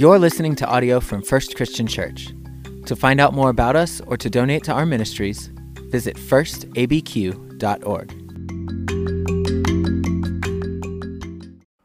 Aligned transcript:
You're 0.00 0.18
listening 0.18 0.54
to 0.54 0.66
audio 0.66 0.98
from 0.98 1.20
First 1.20 1.56
Christian 1.56 1.86
Church. 1.86 2.28
To 2.86 2.96
find 2.96 3.20
out 3.20 3.34
more 3.34 3.50
about 3.50 3.76
us 3.76 4.00
or 4.06 4.16
to 4.16 4.30
donate 4.30 4.64
to 4.64 4.72
our 4.72 4.86
ministries, 4.86 5.50
visit 5.90 6.16
firstabq.org. 6.16 6.80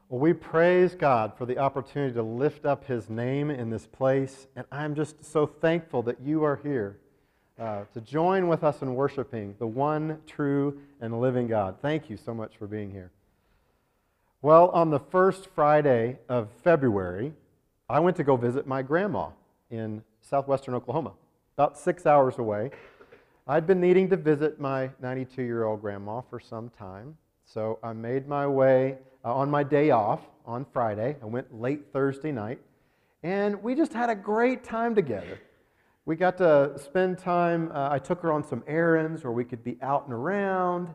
Well, 0.08 0.20
we 0.22 0.32
praise 0.32 0.96
God 0.96 1.34
for 1.38 1.46
the 1.46 1.58
opportunity 1.58 2.14
to 2.14 2.24
lift 2.24 2.66
up 2.66 2.86
His 2.86 3.10
name 3.10 3.52
in 3.52 3.70
this 3.70 3.86
place, 3.86 4.48
and 4.56 4.66
I'm 4.72 4.96
just 4.96 5.26
so 5.26 5.46
thankful 5.46 6.02
that 6.04 6.22
you 6.22 6.46
are 6.46 6.62
here 6.64 6.98
uh, 7.60 7.82
to 7.94 8.00
join 8.00 8.48
with 8.48 8.64
us 8.64 8.82
in 8.82 8.96
worshiping 8.96 9.56
the 9.60 9.68
one 9.68 10.22
true 10.26 10.80
and 11.02 11.20
living 11.20 11.48
God. 11.48 11.76
Thank 11.82 12.10
you 12.10 12.16
so 12.16 12.34
much 12.34 12.56
for 12.56 12.66
being 12.66 12.92
here. 12.92 13.12
Well, 14.42 14.70
on 14.70 14.90
the 14.90 15.02
first 15.02 15.50
Friday 15.54 16.20
of 16.30 16.48
February, 16.64 17.34
I 17.88 18.00
went 18.00 18.18
to 18.18 18.24
go 18.24 18.36
visit 18.36 18.66
my 18.66 18.82
grandma 18.82 19.30
in 19.70 20.02
southwestern 20.20 20.74
Oklahoma, 20.74 21.12
about 21.56 21.78
six 21.78 22.08
hours 22.08 22.40
away. 22.40 22.72
I'd 23.48 23.68
been 23.68 23.80
needing 23.80 24.10
to 24.10 24.18
visit 24.18 24.60
my 24.60 24.90
92 25.00 25.44
year 25.44 25.66
old 25.66 25.82
grandma 25.82 26.22
for 26.22 26.40
some 26.40 26.72
time, 26.72 27.16
so 27.44 27.78
I 27.84 27.94
made 27.94 28.28
my 28.28 28.48
way 28.48 28.98
uh, 29.24 29.36
on 29.36 29.52
my 29.52 29.62
day 29.62 29.92
off 29.92 30.22
on 30.48 30.66
Friday. 30.74 31.16
I 31.22 31.26
went 31.26 31.54
late 31.54 31.94
Thursday 31.94 32.32
night, 32.32 32.60
and 33.22 33.62
we 33.62 33.76
just 33.76 33.94
had 33.94 34.10
a 34.10 34.16
great 34.16 34.64
time 34.64 34.96
together. 34.96 35.40
We 36.06 36.16
got 36.16 36.40
to 36.40 36.80
spend 36.84 37.20
time, 37.20 37.72
uh, 37.72 37.90
I 37.92 38.00
took 38.00 38.20
her 38.22 38.34
on 38.34 38.44
some 38.44 38.64
errands 38.66 39.24
where 39.24 39.32
we 39.32 39.46
could 39.46 39.64
be 39.64 39.78
out 39.84 40.06
and 40.06 40.14
around, 40.14 40.90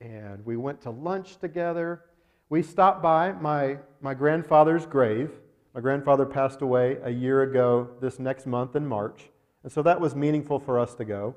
and 0.00 0.46
we 0.46 0.56
went 0.56 0.80
to 0.82 0.90
lunch 0.90 1.38
together. 1.38 2.04
We 2.50 2.62
stopped 2.62 3.02
by 3.02 3.32
my, 3.32 3.78
my 4.00 4.14
grandfather's 4.14 4.86
grave. 4.86 5.32
My 5.76 5.82
grandfather 5.82 6.24
passed 6.24 6.62
away 6.62 6.96
a 7.04 7.10
year 7.10 7.42
ago 7.42 7.90
this 8.00 8.18
next 8.18 8.46
month 8.46 8.76
in 8.76 8.86
March, 8.86 9.28
and 9.62 9.70
so 9.70 9.82
that 9.82 10.00
was 10.00 10.16
meaningful 10.16 10.58
for 10.58 10.78
us 10.80 10.94
to 10.94 11.04
go. 11.04 11.34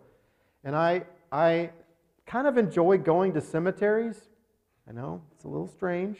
And 0.63 0.77
I, 0.77 1.03
I 1.29 1.71
kind 2.25 2.47
of 2.47 2.57
enjoy 2.57 2.99
going 2.99 3.33
to 3.33 3.41
cemeteries. 3.41 4.29
I 4.87 4.93
know 4.93 5.21
it's 5.35 5.43
a 5.43 5.49
little 5.49 5.67
strange. 5.67 6.19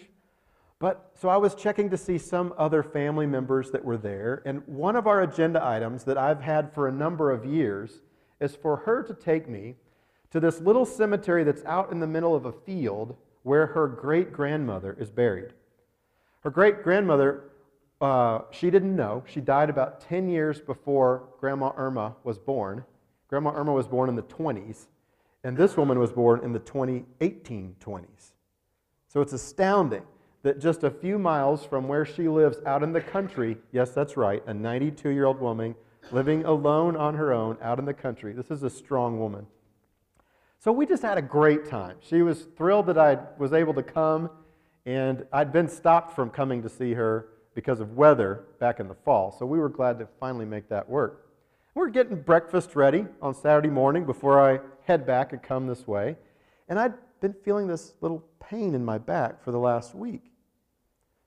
But 0.80 1.12
so 1.14 1.30
I 1.30 1.38
was 1.38 1.56
checking 1.56 1.90
to 1.92 1.98
see 1.98 2.18
some 2.18 2.54
other 2.58 2.84
family 2.84 3.26
members 3.26 3.72
that 3.72 3.86
were 3.86 3.96
there, 3.96 4.42
and 4.46 4.68
one 4.68 4.98
of 4.98 5.08
our 5.08 5.22
agenda 5.22 5.66
items 5.66 6.04
that 6.04 6.18
I've 6.18 6.42
had 6.42 6.74
for 6.74 6.90
a 6.90 6.92
number 6.92 7.32
of 7.32 7.46
years 7.46 8.02
is 8.42 8.54
for 8.54 8.76
her 8.76 9.02
to 9.02 9.14
take 9.14 9.48
me 9.48 9.76
to 10.32 10.42
this 10.42 10.60
little 10.60 10.86
cemetery 10.86 11.46
that's 11.46 11.64
out 11.64 11.90
in 11.94 12.02
the 12.02 12.06
middle 12.06 12.36
of 12.36 12.44
a 12.44 12.52
field 12.52 13.16
where 13.44 13.68
her 13.68 13.88
great 13.88 14.34
grandmother 14.34 14.98
is 15.00 15.10
buried. 15.10 15.54
Her 16.42 16.50
great 16.50 16.84
grandmother, 16.84 17.44
uh, 18.02 18.42
she 18.52 18.70
didn't 18.70 18.96
know. 18.96 19.24
She 19.28 19.42
died 19.42 19.70
about 19.70 20.00
10 20.02 20.30
years 20.30 20.62
before 20.62 21.30
Grandma 21.40 21.72
Irma 21.76 22.16
was 22.24 22.38
born. 22.38 22.86
Grandma 23.28 23.52
Irma 23.52 23.74
was 23.74 23.88
born 23.88 24.10
in 24.10 24.16
the 24.16 24.24
20s, 24.24 24.88
and 25.44 25.58
this 25.58 25.76
woman 25.76 26.00
was 26.00 26.12
born 26.12 26.44
in 26.44 26.54
the 26.54 26.60
2018 26.60 27.76
20s. 27.80 28.32
So 29.08 29.22
it's 29.22 29.34
astounding 29.34 30.04
that 30.44 30.60
just 30.60 30.84
a 30.84 30.90
few 30.90 31.20
miles 31.20 31.66
from 31.66 31.88
where 31.88 32.06
she 32.06 32.30
lives 32.30 32.58
out 32.66 32.84
in 32.84 32.94
the 32.94 33.02
country, 33.02 33.58
yes, 33.72 33.92
that's 33.92 34.16
right, 34.16 34.42
a 34.48 34.54
92 34.54 35.10
year 35.10 35.26
old 35.26 35.40
woman 35.40 35.76
living 36.12 36.46
alone 36.46 36.96
on 36.96 37.16
her 37.16 37.34
own 37.34 37.58
out 37.62 37.80
in 37.80 37.86
the 37.86 37.94
country. 37.94 38.32
This 38.32 38.50
is 38.50 38.64
a 38.64 38.70
strong 38.70 39.20
woman. 39.20 39.46
So 40.60 40.72
we 40.72 40.86
just 40.86 41.04
had 41.04 41.18
a 41.18 41.22
great 41.22 41.66
time. 41.66 41.98
She 42.02 42.22
was 42.22 42.48
thrilled 42.58 42.88
that 42.88 42.98
I 42.98 43.18
was 43.38 43.54
able 43.54 43.74
to 43.74 43.84
come, 43.84 44.30
and 44.86 45.26
I'd 45.32 45.52
been 45.52 45.68
stopped 45.68 46.16
from 46.16 46.30
coming 46.30 46.62
to 46.64 46.70
see 46.70 46.94
her 46.94 47.28
because 47.60 47.82
of 47.82 47.98
weather 47.98 48.46
back 48.58 48.80
in 48.80 48.88
the 48.88 48.96
fall. 49.04 49.36
So 49.38 49.46
we 49.46 49.60
were 49.60 49.68
glad 49.68 50.00
to 50.00 50.08
finally 50.18 50.46
make 50.46 50.70
that 50.70 50.88
work. 50.88 51.28
We're 51.76 51.90
getting 51.90 52.22
breakfast 52.22 52.74
ready 52.74 53.06
on 53.22 53.36
Saturday 53.36 53.70
morning 53.70 54.06
before 54.06 54.40
I 54.40 54.62
head 54.86 55.06
back 55.06 55.34
and 55.34 55.44
come 55.44 55.68
this 55.68 55.86
way. 55.86 56.16
And 56.70 56.80
I'd 56.80 56.94
been 57.20 57.36
feeling 57.44 57.68
this 57.68 57.96
little 58.00 58.24
pain 58.40 58.76
in 58.76 58.86
my 58.86 58.98
back 58.98 59.44
for 59.44 59.52
the 59.52 59.60
last 59.60 59.94
week. 59.94 60.32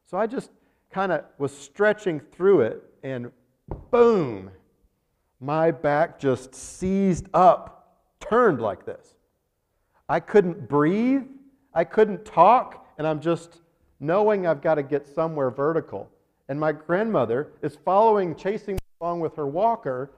So 0.06 0.16
I 0.16 0.26
just 0.26 0.50
kind 0.90 1.12
of 1.12 1.24
was 1.36 1.54
stretching 1.54 2.18
through 2.18 2.62
it, 2.62 2.82
and 3.02 3.30
boom, 3.90 4.50
my 5.38 5.70
back 5.70 6.18
just 6.18 6.54
seized 6.54 7.26
up, 7.34 7.98
turned 8.20 8.62
like 8.62 8.86
this. 8.86 9.16
I 10.08 10.18
couldn't 10.18 10.66
breathe, 10.66 11.24
I 11.74 11.84
couldn't 11.84 12.24
talk, 12.24 12.86
and 12.96 13.06
I'm 13.06 13.20
just 13.20 13.60
knowing 14.00 14.46
I've 14.46 14.62
got 14.62 14.76
to 14.76 14.82
get 14.82 15.06
somewhere 15.06 15.50
vertical. 15.50 16.08
And 16.52 16.60
my 16.60 16.72
grandmother 16.72 17.52
is 17.62 17.78
following, 17.82 18.36
chasing 18.36 18.78
along 19.00 19.20
with 19.20 19.36
her 19.36 19.46
walker, 19.46 20.10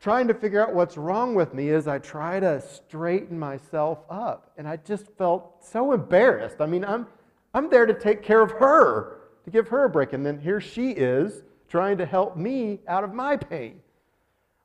trying 0.00 0.26
to 0.28 0.32
figure 0.32 0.62
out 0.62 0.74
what's 0.74 0.96
wrong 0.96 1.34
with 1.34 1.52
me 1.52 1.68
as 1.68 1.86
I 1.86 1.98
try 1.98 2.40
to 2.40 2.58
straighten 2.62 3.38
myself 3.38 3.98
up. 4.08 4.52
And 4.56 4.66
I 4.66 4.78
just 4.78 5.10
felt 5.18 5.62
so 5.62 5.92
embarrassed. 5.92 6.56
I 6.58 6.64
mean, 6.64 6.86
I'm 6.86 7.06
I'm 7.52 7.68
there 7.68 7.84
to 7.84 7.92
take 7.92 8.22
care 8.22 8.40
of 8.40 8.52
her, 8.52 9.18
to 9.44 9.50
give 9.50 9.68
her 9.68 9.84
a 9.84 9.90
break. 9.90 10.14
And 10.14 10.24
then 10.24 10.40
here 10.40 10.58
she 10.58 10.92
is 10.92 11.42
trying 11.68 11.98
to 11.98 12.06
help 12.06 12.38
me 12.38 12.80
out 12.88 13.04
of 13.04 13.12
my 13.12 13.36
pain. 13.36 13.80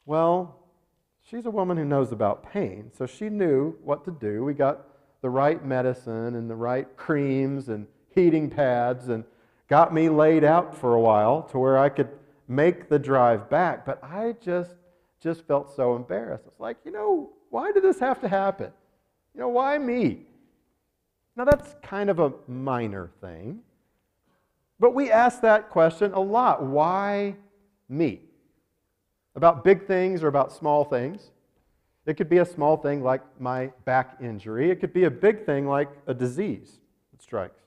Well, 0.05 0.57
she's 1.21 1.47
a 1.47 1.51
woman 1.51 1.75
who 1.75 1.83
knows 1.83 2.13
about 2.13 2.49
pain, 2.49 2.91
so 2.97 3.05
she 3.05 3.27
knew 3.27 3.75
what 3.83 4.05
to 4.05 4.11
do. 4.11 4.45
We 4.45 4.53
got 4.53 4.85
the 5.19 5.29
right 5.29 5.65
medicine 5.65 6.37
and 6.37 6.49
the 6.49 6.55
right 6.55 6.87
creams 6.95 7.67
and 7.67 7.87
heating 8.15 8.49
pads 8.49 9.09
and 9.09 9.25
got 9.69 9.93
me 9.93 10.09
laid 10.09 10.43
out 10.43 10.75
for 10.75 10.95
a 10.95 10.99
while 10.99 11.43
to 11.43 11.59
where 11.59 11.77
I 11.77 11.89
could 11.89 12.09
make 12.47 12.89
the 12.89 12.99
drive 12.99 13.49
back. 13.49 13.85
But 13.85 14.03
I 14.03 14.35
just 14.41 14.71
just 15.21 15.45
felt 15.45 15.73
so 15.75 15.95
embarrassed. 15.95 16.45
It's 16.47 16.59
like, 16.59 16.77
you 16.85 16.91
know, 16.91 17.31
why 17.49 17.71
did 17.71 17.83
this 17.83 17.99
have 17.99 18.21
to 18.21 18.27
happen? 18.27 18.71
You 19.33 19.41
know, 19.41 19.49
why 19.49 19.77
me? 19.77 20.21
Now, 21.35 21.45
that's 21.45 21.75
kind 21.81 22.09
of 22.09 22.19
a 22.19 22.33
minor 22.47 23.11
thing, 23.21 23.59
but 24.79 24.93
we 24.93 25.11
ask 25.11 25.41
that 25.41 25.69
question 25.69 26.13
a 26.13 26.19
lot. 26.19 26.63
Why 26.63 27.35
me? 27.87 28.21
About 29.35 29.63
big 29.63 29.85
things 29.85 30.23
or 30.23 30.27
about 30.27 30.51
small 30.51 30.83
things. 30.83 31.31
It 32.05 32.15
could 32.15 32.29
be 32.29 32.39
a 32.39 32.45
small 32.45 32.75
thing 32.75 33.03
like 33.03 33.21
my 33.39 33.67
back 33.85 34.17
injury, 34.21 34.71
it 34.71 34.79
could 34.79 34.93
be 34.93 35.03
a 35.03 35.11
big 35.11 35.45
thing 35.45 35.67
like 35.67 35.89
a 36.07 36.13
disease 36.13 36.79
that 37.11 37.21
strikes. 37.21 37.61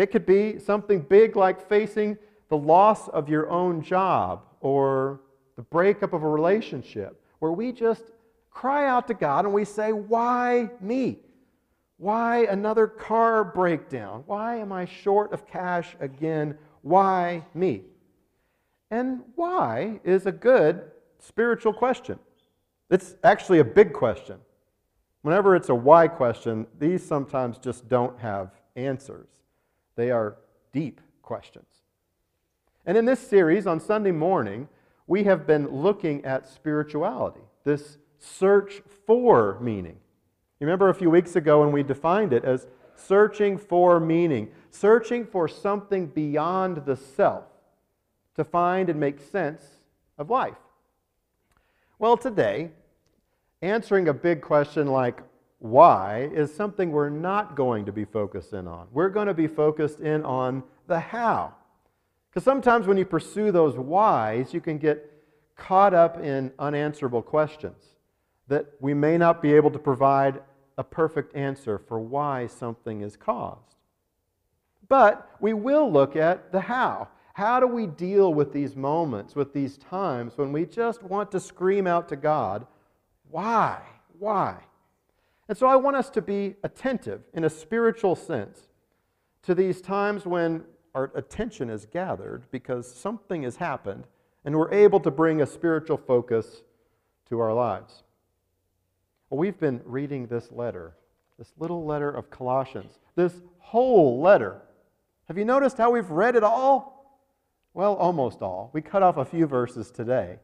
It 0.00 0.10
could 0.10 0.24
be 0.24 0.58
something 0.58 1.00
big 1.02 1.36
like 1.36 1.68
facing 1.68 2.16
the 2.48 2.56
loss 2.56 3.08
of 3.08 3.28
your 3.28 3.50
own 3.50 3.82
job 3.82 4.44
or 4.62 5.20
the 5.56 5.62
breakup 5.62 6.14
of 6.14 6.22
a 6.22 6.26
relationship, 6.26 7.22
where 7.38 7.52
we 7.52 7.70
just 7.70 8.04
cry 8.50 8.86
out 8.86 9.06
to 9.08 9.14
God 9.14 9.44
and 9.44 9.52
we 9.52 9.66
say, 9.66 9.92
Why 9.92 10.70
me? 10.80 11.18
Why 11.98 12.46
another 12.46 12.86
car 12.86 13.44
breakdown? 13.44 14.22
Why 14.24 14.56
am 14.56 14.72
I 14.72 14.86
short 14.86 15.34
of 15.34 15.46
cash 15.46 15.94
again? 16.00 16.56
Why 16.80 17.44
me? 17.52 17.82
And 18.90 19.20
why 19.34 20.00
is 20.02 20.24
a 20.24 20.32
good 20.32 20.80
spiritual 21.18 21.74
question. 21.74 22.18
It's 22.88 23.16
actually 23.22 23.58
a 23.58 23.64
big 23.64 23.92
question. 23.92 24.38
Whenever 25.20 25.54
it's 25.54 25.68
a 25.68 25.74
why 25.74 26.08
question, 26.08 26.66
these 26.78 27.06
sometimes 27.06 27.58
just 27.58 27.86
don't 27.86 28.18
have 28.18 28.52
answers. 28.76 29.28
They 30.00 30.10
are 30.10 30.38
deep 30.72 31.02
questions. 31.20 31.82
And 32.86 32.96
in 32.96 33.04
this 33.04 33.20
series 33.20 33.66
on 33.66 33.80
Sunday 33.80 34.12
morning, 34.12 34.66
we 35.06 35.24
have 35.24 35.46
been 35.46 35.68
looking 35.68 36.24
at 36.24 36.48
spirituality, 36.48 37.42
this 37.64 37.98
search 38.18 38.80
for 39.06 39.58
meaning. 39.60 39.98
You 40.58 40.66
remember 40.66 40.88
a 40.88 40.94
few 40.94 41.10
weeks 41.10 41.36
ago 41.36 41.60
when 41.60 41.70
we 41.70 41.82
defined 41.82 42.32
it 42.32 42.46
as 42.46 42.66
searching 42.96 43.58
for 43.58 44.00
meaning, 44.00 44.48
searching 44.70 45.26
for 45.26 45.46
something 45.46 46.06
beyond 46.06 46.86
the 46.86 46.96
self 46.96 47.44
to 48.36 48.42
find 48.42 48.88
and 48.88 48.98
make 48.98 49.20
sense 49.20 49.62
of 50.16 50.30
life. 50.30 50.56
Well, 51.98 52.16
today, 52.16 52.70
answering 53.60 54.08
a 54.08 54.14
big 54.14 54.40
question 54.40 54.86
like 54.86 55.20
why 55.60 56.30
is 56.32 56.52
something 56.52 56.90
we're 56.90 57.10
not 57.10 57.54
going 57.54 57.84
to 57.84 57.92
be 57.92 58.04
focused 58.04 58.54
in 58.54 58.66
on. 58.66 58.88
We're 58.92 59.10
going 59.10 59.26
to 59.28 59.34
be 59.34 59.46
focused 59.46 60.00
in 60.00 60.24
on 60.24 60.62
the 60.86 60.98
how. 60.98 61.54
Because 62.30 62.44
sometimes 62.44 62.86
when 62.86 62.96
you 62.96 63.04
pursue 63.04 63.52
those 63.52 63.76
whys, 63.76 64.54
you 64.54 64.60
can 64.60 64.78
get 64.78 65.12
caught 65.56 65.92
up 65.92 66.18
in 66.18 66.50
unanswerable 66.58 67.20
questions 67.20 67.84
that 68.48 68.66
we 68.80 68.94
may 68.94 69.18
not 69.18 69.42
be 69.42 69.52
able 69.52 69.70
to 69.70 69.78
provide 69.78 70.40
a 70.78 70.82
perfect 70.82 71.36
answer 71.36 71.78
for 71.78 72.00
why 72.00 72.46
something 72.46 73.02
is 73.02 73.16
caused. 73.16 73.76
But 74.88 75.28
we 75.40 75.52
will 75.52 75.92
look 75.92 76.16
at 76.16 76.52
the 76.52 76.60
how. 76.62 77.08
How 77.34 77.60
do 77.60 77.66
we 77.66 77.86
deal 77.86 78.32
with 78.32 78.52
these 78.52 78.74
moments, 78.74 79.36
with 79.36 79.52
these 79.52 79.76
times 79.76 80.38
when 80.38 80.52
we 80.52 80.64
just 80.64 81.02
want 81.02 81.30
to 81.32 81.40
scream 81.40 81.86
out 81.86 82.08
to 82.08 82.16
God, 82.16 82.66
why? 83.30 83.82
Why? 84.18 84.56
And 85.50 85.58
so 85.58 85.66
I 85.66 85.74
want 85.74 85.96
us 85.96 86.08
to 86.10 86.22
be 86.22 86.54
attentive 86.62 87.22
in 87.34 87.42
a 87.42 87.50
spiritual 87.50 88.14
sense 88.14 88.68
to 89.42 89.52
these 89.52 89.80
times 89.80 90.24
when 90.24 90.62
our 90.94 91.10
attention 91.16 91.70
is 91.70 91.86
gathered 91.86 92.44
because 92.52 92.88
something 92.88 93.42
has 93.42 93.56
happened 93.56 94.06
and 94.44 94.56
we're 94.56 94.72
able 94.72 95.00
to 95.00 95.10
bring 95.10 95.42
a 95.42 95.46
spiritual 95.46 95.96
focus 95.96 96.62
to 97.28 97.40
our 97.40 97.52
lives. 97.52 98.04
Well, 99.28 99.40
we've 99.40 99.58
been 99.58 99.80
reading 99.84 100.28
this 100.28 100.52
letter, 100.52 100.94
this 101.36 101.52
little 101.58 101.84
letter 101.84 102.12
of 102.12 102.30
Colossians, 102.30 103.00
this 103.16 103.42
whole 103.58 104.20
letter. 104.20 104.62
Have 105.26 105.36
you 105.36 105.44
noticed 105.44 105.78
how 105.78 105.90
we've 105.90 106.10
read 106.12 106.36
it 106.36 106.44
all? 106.44 107.18
Well, 107.74 107.94
almost 107.94 108.40
all. 108.40 108.70
We 108.72 108.82
cut 108.82 109.02
off 109.02 109.16
a 109.16 109.24
few 109.24 109.48
verses 109.48 109.90
today. 109.90 110.38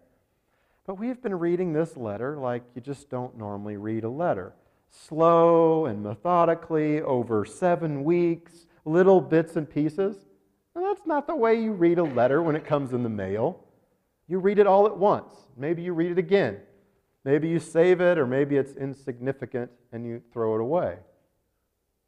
But 0.84 0.98
we've 0.98 1.22
been 1.22 1.38
reading 1.38 1.72
this 1.72 1.96
letter 1.96 2.36
like 2.36 2.64
you 2.74 2.80
just 2.80 3.08
don't 3.08 3.38
normally 3.38 3.76
read 3.76 4.02
a 4.02 4.10
letter 4.10 4.52
slow 4.90 5.86
and 5.86 6.02
methodically 6.02 7.00
over 7.02 7.44
seven 7.44 8.04
weeks, 8.04 8.66
little 8.84 9.20
bits 9.20 9.56
and 9.56 9.68
pieces. 9.68 10.16
And 10.74 10.84
that's 10.84 11.06
not 11.06 11.26
the 11.26 11.36
way 11.36 11.54
you 11.60 11.72
read 11.72 11.98
a 11.98 12.04
letter 12.04 12.42
when 12.42 12.56
it 12.56 12.64
comes 12.64 12.92
in 12.92 13.02
the 13.02 13.08
mail. 13.08 13.64
You 14.28 14.38
read 14.38 14.58
it 14.58 14.66
all 14.66 14.86
at 14.86 14.96
once. 14.96 15.32
Maybe 15.56 15.82
you 15.82 15.92
read 15.92 16.12
it 16.12 16.18
again. 16.18 16.58
Maybe 17.24 17.48
you 17.48 17.58
save 17.58 18.00
it, 18.00 18.18
or 18.18 18.26
maybe 18.26 18.56
it's 18.56 18.74
insignificant 18.74 19.70
and 19.92 20.06
you 20.06 20.22
throw 20.32 20.54
it 20.54 20.60
away. 20.60 20.98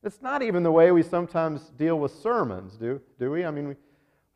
It's 0.05 0.23
not 0.23 0.43
even 0.43 0.63
the 0.63 0.71
way 0.71 0.93
we 0.93 1.03
sometimes 1.03 1.71
deal 1.71 1.99
with 1.99 2.13
sermons, 2.13 2.77
do, 2.77 3.01
do 3.19 3.33
we? 3.33 3.45
I 3.45 3.51
mean, 3.51 3.69
we, 3.69 3.75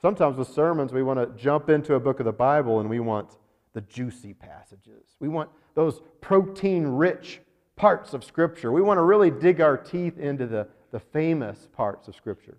sometimes 0.00 0.36
with 0.36 0.48
sermons, 0.48 0.92
we 0.92 1.04
want 1.04 1.20
to 1.20 1.40
jump 1.40 1.70
into 1.70 1.94
a 1.94 2.00
book 2.00 2.18
of 2.18 2.26
the 2.26 2.32
Bible 2.32 2.80
and 2.80 2.90
we 2.90 2.98
want 2.98 3.36
the 3.72 3.80
juicy 3.82 4.34
passages. 4.34 5.16
We 5.20 5.28
want 5.28 5.50
those 5.74 6.00
protein 6.20 6.86
rich 6.86 7.40
parts 7.82 8.14
of 8.14 8.22
Scripture. 8.22 8.70
We 8.70 8.80
want 8.80 8.98
to 8.98 9.02
really 9.02 9.32
dig 9.32 9.60
our 9.60 9.76
teeth 9.76 10.16
into 10.16 10.46
the, 10.46 10.68
the 10.92 11.00
famous 11.00 11.66
parts 11.72 12.06
of 12.06 12.14
Scripture. 12.14 12.56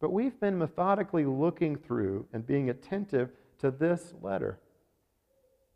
But 0.00 0.12
we've 0.12 0.38
been 0.38 0.56
methodically 0.56 1.24
looking 1.24 1.74
through 1.74 2.26
and 2.32 2.46
being 2.46 2.70
attentive 2.70 3.30
to 3.58 3.72
this 3.72 4.14
letter. 4.22 4.60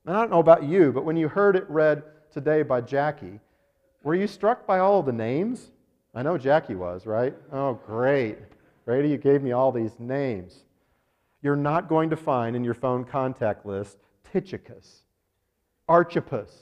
And 0.07 0.17
I 0.17 0.21
don't 0.21 0.31
know 0.31 0.39
about 0.39 0.63
you, 0.63 0.93
but 0.93 1.05
when 1.05 1.17
you 1.17 1.27
heard 1.27 1.57
it 1.57 1.69
read 1.69 2.05
today 2.31 2.63
by 2.63 2.81
Jackie, 2.81 3.41
were 4.05 4.15
you 4.15 4.29
struck 4.29 4.69
by 4.69 4.79
all 4.79 5.03
the 5.03 5.13
names? 5.13 5.73
I 6.15 6.23
know 6.23 6.39
Jackie 6.39 6.77
was, 6.77 7.07
right? 7.07 7.35
Oh, 7.53 7.81
great. 7.85 8.39
Brady, 8.85 9.09
you 9.09 9.17
gave 9.17 9.43
me 9.43 9.51
all 9.51 9.73
these 9.73 9.99
names. 9.99 10.61
You're 11.43 11.57
not 11.57 11.89
going 11.89 12.09
to 12.11 12.17
find 12.17 12.55
in 12.55 12.63
your 12.63 12.75
phone 12.75 13.03
contact 13.03 13.67
list 13.67 13.99
Tychicus, 14.33 15.01
Archippus, 15.89 16.53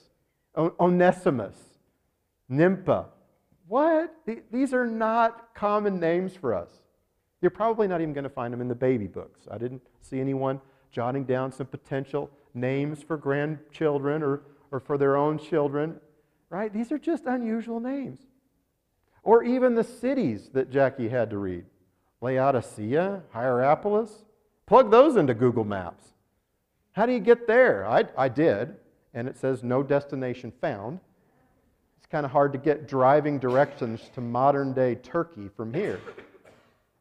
Onesimus, 0.57 1.72
Nympha. 2.53 3.07
What? 3.67 4.15
These 4.51 4.75
are 4.75 4.87
not 4.87 5.55
common 5.55 5.99
names 5.99 6.37
for 6.37 6.55
us. 6.55 6.71
You're 7.41 7.51
probably 7.51 7.89
not 7.89 8.01
even 8.01 8.13
going 8.13 8.25
to 8.25 8.31
find 8.31 8.53
them 8.53 8.61
in 8.61 8.69
the 8.69 8.75
baby 8.75 9.07
books. 9.07 9.41
I 9.51 9.59
didn't 9.59 9.83
see 10.03 10.21
anyone 10.21 10.61
jotting 10.91 11.25
down 11.25 11.51
some 11.51 11.67
potential 11.67 12.31
names 12.55 13.03
for 13.03 13.17
grandchildren 13.17 14.23
or, 14.23 14.43
or 14.71 14.79
for 14.79 14.99
their 14.99 15.17
own 15.17 15.39
children, 15.39 15.99
right? 16.51 16.73
These 16.73 16.93
are 16.93 16.99
just 16.99 17.25
unusual 17.25 17.81
names. 17.81 18.21
Or 19.23 19.43
even 19.43 19.75
the 19.75 19.85
cities 19.85 20.51
that 20.53 20.71
Jackie 20.71 21.09
had 21.09 21.31
to 21.31 21.39
read 21.39 21.65
Laodicea, 22.21 23.23
Hierapolis. 23.33 24.25
Plug 24.67 24.91
those 24.91 25.17
into 25.17 25.35
Google 25.35 25.65
Maps. 25.65 26.05
How 26.93 27.07
do 27.07 27.13
you 27.13 27.21
get 27.21 27.47
there? 27.47 27.87
I, 27.87 28.05
I 28.17 28.29
did, 28.29 28.77
and 29.15 29.27
it 29.27 29.39
says 29.39 29.63
no 29.63 29.83
destination 29.83 30.53
found. 30.61 31.01
Kind 32.13 32.27
of 32.27 32.33
hard 32.33 32.53
to 32.53 32.59
get 32.59 32.87
driving 32.87 33.39
directions 33.39 34.11
to 34.13 34.21
modern 34.21 34.75
day 34.75 34.97
Turkey 34.97 35.49
from 35.57 35.73
here. 35.73 35.99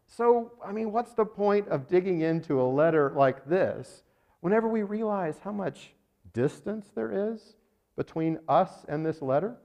So, 0.08 0.54
I 0.66 0.72
mean, 0.72 0.94
what's 0.94 1.12
the 1.12 1.26
point 1.26 1.68
of 1.68 1.90
digging 1.90 2.22
into 2.22 2.62
a 2.62 2.64
letter 2.64 3.12
like 3.14 3.46
this 3.46 4.04
whenever 4.40 4.70
we 4.70 4.84
realize 4.84 5.36
how 5.44 5.52
much 5.52 5.92
distance 6.32 6.92
there 6.96 7.34
is 7.34 7.56
between 7.98 8.40
us 8.48 8.86
and 8.88 9.06
this 9.06 9.22
letter? 9.22 9.58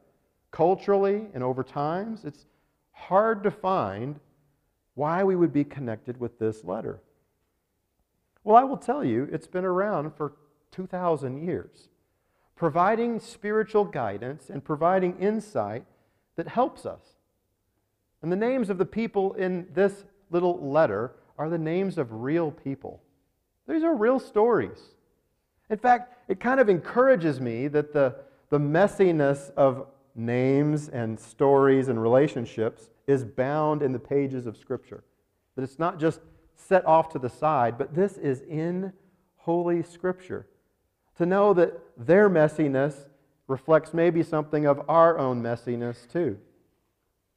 Culturally 0.50 1.28
and 1.32 1.44
over 1.44 1.62
times, 1.62 2.24
it's 2.24 2.46
hard 2.90 3.44
to 3.44 3.52
find 3.52 4.18
why 4.94 5.22
we 5.22 5.36
would 5.36 5.52
be 5.52 5.62
connected 5.62 6.18
with 6.18 6.40
this 6.40 6.64
letter. 6.64 7.00
Well, 8.42 8.56
I 8.56 8.64
will 8.64 8.78
tell 8.78 9.04
you, 9.04 9.28
it's 9.30 9.46
been 9.46 9.64
around 9.64 10.16
for 10.16 10.32
2,000 10.72 11.46
years, 11.46 11.88
providing 12.56 13.20
spiritual 13.20 13.84
guidance 13.84 14.50
and 14.50 14.64
providing 14.64 15.18
insight 15.18 15.84
that 16.36 16.48
helps 16.48 16.86
us. 16.86 17.02
And 18.22 18.32
the 18.32 18.36
names 18.36 18.70
of 18.70 18.78
the 18.78 18.86
people 18.86 19.34
in 19.34 19.68
this 19.74 20.04
little 20.30 20.58
letter 20.58 21.12
are 21.38 21.48
the 21.50 21.58
names 21.58 21.98
of 21.98 22.10
real 22.10 22.50
people. 22.50 23.02
These 23.68 23.84
are 23.84 23.94
real 23.94 24.18
stories. 24.18 24.78
In 25.68 25.76
fact, 25.76 26.14
it 26.28 26.40
kind 26.40 26.60
of 26.60 26.68
encourages 26.68 27.40
me 27.40 27.68
that 27.68 27.92
the, 27.92 28.16
the 28.48 28.58
messiness 28.58 29.50
of 29.54 29.86
names 30.14 30.88
and 30.88 31.20
stories 31.20 31.88
and 31.88 32.00
relationships 32.02 32.88
is 33.06 33.24
bound 33.24 33.82
in 33.82 33.92
the 33.92 33.98
pages 33.98 34.46
of 34.46 34.56
Scripture. 34.56 35.04
That 35.56 35.62
it's 35.62 35.78
not 35.78 35.98
just 35.98 36.20
set 36.54 36.86
off 36.86 37.10
to 37.10 37.18
the 37.18 37.28
side, 37.28 37.76
but 37.76 37.94
this 37.94 38.16
is 38.16 38.40
in 38.42 38.92
Holy 39.36 39.82
Scripture. 39.82 40.46
To 41.18 41.26
know 41.26 41.54
that 41.54 41.72
their 41.96 42.28
messiness 42.28 43.06
reflects 43.46 43.94
maybe 43.94 44.22
something 44.22 44.66
of 44.66 44.82
our 44.88 45.18
own 45.18 45.42
messiness 45.42 46.10
too. 46.10 46.38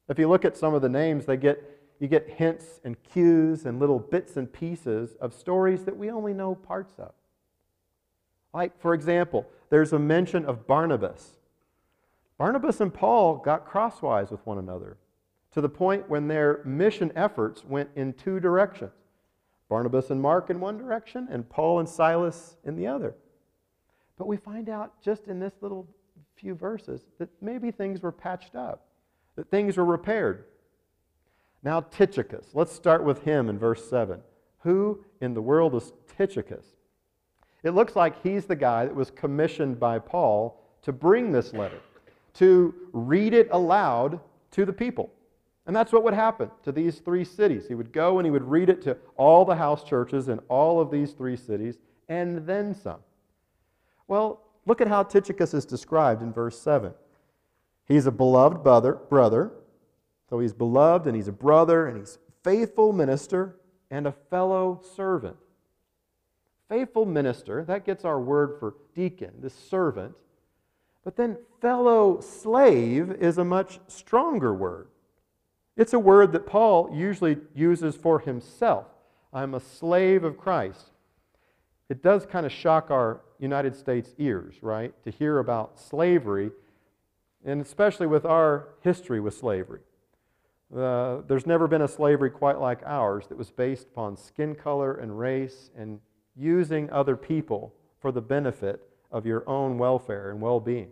If 0.08 0.18
you 0.18 0.28
look 0.28 0.44
at 0.44 0.56
some 0.56 0.74
of 0.74 0.82
the 0.82 0.88
names, 0.88 1.26
they 1.26 1.36
get 1.36 1.62
you 2.00 2.08
get 2.08 2.30
hints 2.30 2.80
and 2.82 3.00
cues 3.02 3.66
and 3.66 3.78
little 3.78 3.98
bits 3.98 4.38
and 4.38 4.50
pieces 4.50 5.16
of 5.20 5.34
stories 5.34 5.84
that 5.84 5.96
we 5.96 6.10
only 6.10 6.32
know 6.32 6.54
parts 6.54 6.94
of. 6.98 7.12
Like, 8.54 8.80
for 8.80 8.94
example, 8.94 9.46
there's 9.68 9.92
a 9.92 9.98
mention 9.98 10.46
of 10.46 10.66
Barnabas. 10.66 11.36
Barnabas 12.38 12.80
and 12.80 12.92
Paul 12.92 13.36
got 13.36 13.66
crosswise 13.66 14.30
with 14.30 14.44
one 14.46 14.56
another 14.56 14.96
to 15.52 15.60
the 15.60 15.68
point 15.68 16.08
when 16.08 16.26
their 16.26 16.62
mission 16.64 17.12
efforts 17.14 17.64
went 17.64 17.90
in 17.94 18.12
two 18.14 18.40
directions 18.40 18.92
Barnabas 19.68 20.10
and 20.10 20.20
Mark 20.20 20.50
in 20.50 20.58
one 20.58 20.78
direction, 20.78 21.28
and 21.30 21.48
Paul 21.48 21.78
and 21.78 21.88
Silas 21.88 22.56
in 22.64 22.74
the 22.74 22.88
other. 22.88 23.14
But 24.20 24.28
we 24.28 24.36
find 24.36 24.68
out 24.68 25.00
just 25.00 25.28
in 25.28 25.40
this 25.40 25.54
little 25.62 25.88
few 26.36 26.54
verses 26.54 27.06
that 27.18 27.30
maybe 27.40 27.70
things 27.70 28.02
were 28.02 28.12
patched 28.12 28.54
up, 28.54 28.84
that 29.34 29.50
things 29.50 29.78
were 29.78 29.84
repaired. 29.86 30.44
Now, 31.62 31.80
Tychicus. 31.80 32.48
Let's 32.52 32.70
start 32.70 33.02
with 33.02 33.22
him 33.22 33.48
in 33.48 33.58
verse 33.58 33.88
7. 33.88 34.20
Who 34.58 35.02
in 35.22 35.32
the 35.32 35.40
world 35.40 35.74
is 35.74 35.94
Tychicus? 36.18 36.66
It 37.62 37.70
looks 37.70 37.96
like 37.96 38.22
he's 38.22 38.44
the 38.44 38.56
guy 38.56 38.84
that 38.84 38.94
was 38.94 39.10
commissioned 39.10 39.80
by 39.80 39.98
Paul 39.98 40.60
to 40.82 40.92
bring 40.92 41.32
this 41.32 41.54
letter, 41.54 41.80
to 42.34 42.74
read 42.92 43.32
it 43.32 43.48
aloud 43.52 44.20
to 44.50 44.66
the 44.66 44.72
people. 44.74 45.10
And 45.64 45.74
that's 45.74 45.92
what 45.92 46.04
would 46.04 46.12
happen 46.12 46.50
to 46.64 46.72
these 46.72 46.98
three 46.98 47.24
cities. 47.24 47.66
He 47.66 47.74
would 47.74 47.90
go 47.90 48.18
and 48.18 48.26
he 48.26 48.30
would 48.30 48.44
read 48.44 48.68
it 48.68 48.82
to 48.82 48.98
all 49.16 49.46
the 49.46 49.56
house 49.56 49.82
churches 49.82 50.28
in 50.28 50.40
all 50.50 50.78
of 50.78 50.90
these 50.90 51.12
three 51.12 51.38
cities, 51.38 51.78
and 52.10 52.46
then 52.46 52.74
some. 52.74 53.00
Well, 54.10 54.40
look 54.66 54.80
at 54.80 54.88
how 54.88 55.04
Tychicus 55.04 55.54
is 55.54 55.64
described 55.64 56.20
in 56.20 56.32
verse 56.32 56.60
7. 56.60 56.92
He's 57.86 58.06
a 58.06 58.10
beloved 58.10 58.64
brother, 58.64 58.94
brother 59.08 59.52
so 60.28 60.38
he's 60.38 60.52
beloved 60.52 61.06
and 61.06 61.14
he's 61.14 61.28
a 61.28 61.32
brother 61.32 61.86
and 61.86 61.98
he's 61.98 62.18
faithful 62.42 62.92
minister 62.92 63.56
and 63.90 64.06
a 64.06 64.12
fellow 64.12 64.80
servant. 64.96 65.36
Faithful 66.68 67.04
minister, 67.04 67.64
that 67.64 67.84
gets 67.84 68.04
our 68.04 68.20
word 68.20 68.56
for 68.60 68.74
deacon, 68.94 69.32
this 69.40 69.54
servant. 69.54 70.14
But 71.04 71.16
then 71.16 71.36
fellow 71.60 72.20
slave 72.20 73.10
is 73.10 73.38
a 73.38 73.44
much 73.44 73.80
stronger 73.88 74.54
word. 74.54 74.88
It's 75.76 75.94
a 75.94 75.98
word 75.98 76.32
that 76.32 76.46
Paul 76.46 76.90
usually 76.92 77.38
uses 77.54 77.96
for 77.96 78.18
himself. 78.18 78.86
I'm 79.32 79.54
a 79.54 79.60
slave 79.60 80.22
of 80.24 80.36
Christ. 80.36 80.90
It 81.88 82.02
does 82.02 82.26
kind 82.26 82.44
of 82.44 82.52
shock 82.52 82.90
our 82.90 83.20
United 83.40 83.74
States 83.74 84.14
ears, 84.18 84.56
right, 84.62 84.92
to 85.04 85.10
hear 85.10 85.38
about 85.38 85.78
slavery, 85.78 86.50
and 87.44 87.60
especially 87.60 88.06
with 88.06 88.24
our 88.24 88.68
history 88.82 89.20
with 89.20 89.34
slavery. 89.34 89.80
Uh, 90.74 91.22
there's 91.26 91.46
never 91.46 91.66
been 91.66 91.82
a 91.82 91.88
slavery 91.88 92.30
quite 92.30 92.60
like 92.60 92.80
ours 92.86 93.26
that 93.28 93.36
was 93.36 93.50
based 93.50 93.88
upon 93.88 94.16
skin 94.16 94.54
color 94.54 94.94
and 94.94 95.18
race 95.18 95.70
and 95.76 96.00
using 96.36 96.88
other 96.90 97.16
people 97.16 97.74
for 97.98 98.12
the 98.12 98.20
benefit 98.20 98.80
of 99.10 99.26
your 99.26 99.48
own 99.48 99.78
welfare 99.78 100.30
and 100.30 100.40
well 100.40 100.60
being. 100.60 100.90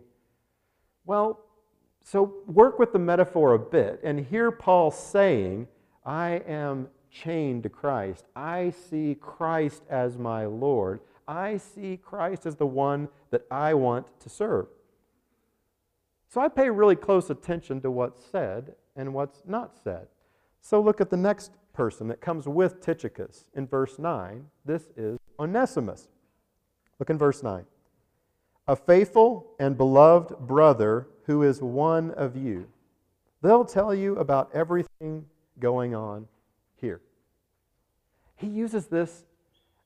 Well, 1.05 1.39
so 2.03 2.33
work 2.45 2.77
with 2.77 2.91
the 2.91 2.99
metaphor 2.99 3.53
a 3.53 3.59
bit 3.59 4.01
and 4.03 4.19
hear 4.25 4.51
Paul 4.51 4.91
saying, 4.91 5.67
I 6.05 6.41
am 6.47 6.89
chained 7.11 7.63
to 7.63 7.69
Christ. 7.69 8.25
I 8.35 8.71
see 8.89 9.15
Christ 9.19 9.83
as 9.89 10.17
my 10.17 10.45
Lord. 10.45 10.99
I 11.29 11.57
see 11.57 11.95
Christ 11.95 12.47
as 12.47 12.55
the 12.55 12.65
one 12.65 13.07
that 13.29 13.45
I 13.51 13.75
want 13.75 14.07
to 14.21 14.29
serve. 14.29 14.65
So 16.27 16.41
I 16.41 16.47
pay 16.47 16.71
really 16.71 16.95
close 16.95 17.29
attention 17.29 17.81
to 17.81 17.91
what's 17.91 18.25
said 18.25 18.73
and 18.95 19.13
what's 19.13 19.43
not 19.45 19.77
said. 19.83 20.07
So 20.59 20.81
look 20.81 20.99
at 20.99 21.11
the 21.11 21.17
next 21.17 21.51
person 21.71 22.07
that 22.07 22.19
comes 22.19 22.47
with 22.47 22.81
Tychicus 22.81 23.45
in 23.53 23.67
verse 23.67 23.99
9. 23.99 24.45
This 24.65 24.89
is 24.97 25.19
Onesimus. 25.39 26.07
Look 26.97 27.11
in 27.11 27.17
verse 27.17 27.43
9. 27.43 27.63
A 28.67 28.75
faithful 28.75 29.51
and 29.59 29.77
beloved 29.77 30.35
brother 30.39 31.07
who 31.25 31.43
is 31.43 31.61
one 31.61 32.09
of 32.11 32.35
you. 32.35 32.67
They'll 33.43 33.65
tell 33.65 33.93
you 33.93 34.15
about 34.15 34.49
everything 34.51 35.25
going 35.59 35.93
on 35.93 36.27
here. 36.75 37.01
He 38.35 38.47
uses 38.47 38.87
this 38.87 39.25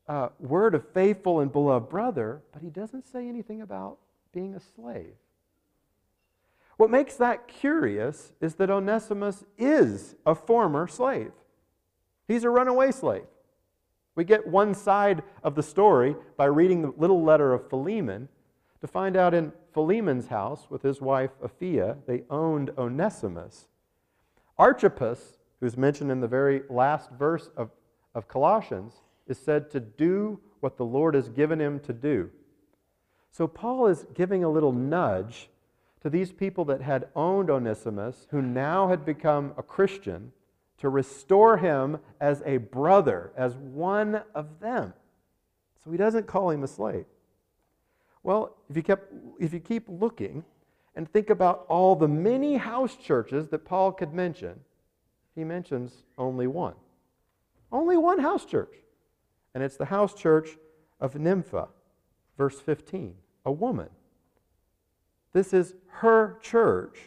uh, 0.08 0.30
word 0.40 0.76
of 0.76 0.88
faithful 0.94 1.40
and 1.40 1.52
beloved 1.52 1.90
brother, 1.90 2.42
but 2.52 2.62
he 2.62 2.70
doesn't 2.70 3.06
say 3.06 3.28
anything 3.28 3.62
about 3.62 3.98
being 4.34 4.56
a 4.56 4.60
slave. 4.60 5.14
What 6.78 6.90
makes 6.90 7.16
that 7.16 7.48
curious 7.48 8.34
is 8.42 8.56
that 8.56 8.70
Onesimus 8.70 9.44
is 9.58 10.16
a 10.26 10.36
former 10.36 10.88
slave. 10.88 11.32
He's 12.28 12.44
a 12.44 12.50
runaway 12.50 12.92
slave. 12.92 13.26
We 14.16 14.24
get 14.24 14.48
one 14.48 14.74
side 14.74 15.24
of 15.44 15.56
the 15.56 15.64
story 15.64 16.16
by 16.38 16.46
reading 16.46 16.82
the 16.82 16.94
little 16.98 17.24
letter 17.24 17.54
of 17.54 17.70
Philemon 17.70 18.30
to 18.82 18.88
find 18.88 19.16
out 19.16 19.34
in 19.34 19.54
Philemon's 19.74 20.28
house 20.28 20.68
with 20.70 20.82
his 20.82 21.02
wife 21.02 21.32
Apphia, 21.42 21.98
they 22.06 22.24
owned 22.30 22.72
Onesimus. 22.78 23.68
Archippus, 24.58 25.38
who's 25.60 25.78
mentioned 25.78 26.12
in 26.12 26.20
the 26.20 26.28
very 26.28 26.62
last 26.70 27.10
verse 27.12 27.50
of, 27.58 27.72
of 28.14 28.28
Colossians, 28.28 28.94
is 29.34 29.40
said 29.40 29.72
to 29.72 29.80
do 29.80 30.40
what 30.60 30.78
the 30.78 30.86
Lord 30.86 31.16
has 31.16 31.28
given 31.28 31.60
him 31.60 31.80
to 31.82 31.92
do. 31.92 32.30
So 33.32 33.48
Paul 33.48 33.88
is 33.88 34.06
giving 34.14 34.44
a 34.44 34.50
little 34.50 34.72
nudge 34.72 35.50
to 36.02 36.10
these 36.10 36.32
people 36.32 36.66
that 36.66 36.82
had 36.82 37.08
owned 37.16 37.50
Onesimus, 37.50 38.28
who 38.30 38.44
now 38.44 38.90
had 38.90 39.04
become 39.06 39.54
a 39.58 39.64
Christian, 39.64 40.32
to 40.78 40.88
restore 40.90 41.58
him 41.58 41.98
as 42.22 42.44
a 42.46 42.58
brother, 42.58 43.32
as 43.36 43.56
one 43.56 44.22
of 44.36 44.60
them. 44.60 44.94
So 45.84 45.90
he 45.90 45.98
doesn't 45.98 46.28
call 46.28 46.52
him 46.52 46.64
a 46.64 46.68
slave. 46.68 47.06
Well, 48.22 48.56
if 48.70 48.78
you, 48.78 48.84
kept, 48.84 49.12
if 49.40 49.52
you 49.52 49.60
keep 49.60 49.86
looking 49.88 50.44
and 50.96 51.12
think 51.12 51.32
about 51.32 51.66
all 51.70 51.96
the 51.96 52.08
many 52.08 52.58
house 52.58 52.96
churches 52.96 53.48
that 53.48 53.66
Paul 53.66 53.94
could 53.94 54.14
mention, 54.14 54.60
he 55.34 55.44
mentions 55.44 56.04
only 56.20 56.46
one. 56.46 56.76
Only 57.72 57.98
one 57.98 58.20
house 58.20 58.46
church. 58.46 58.83
And 59.54 59.64
it's 59.64 59.78
the 59.78 59.86
house 59.86 60.14
church 60.14 60.58
of 61.00 61.16
Nympha, 61.16 61.68
verse 62.38 62.60
15, 62.60 63.16
a 63.46 63.52
woman. 63.52 63.90
This 65.34 65.54
is 65.54 65.76
her 65.88 66.38
church. 66.42 67.00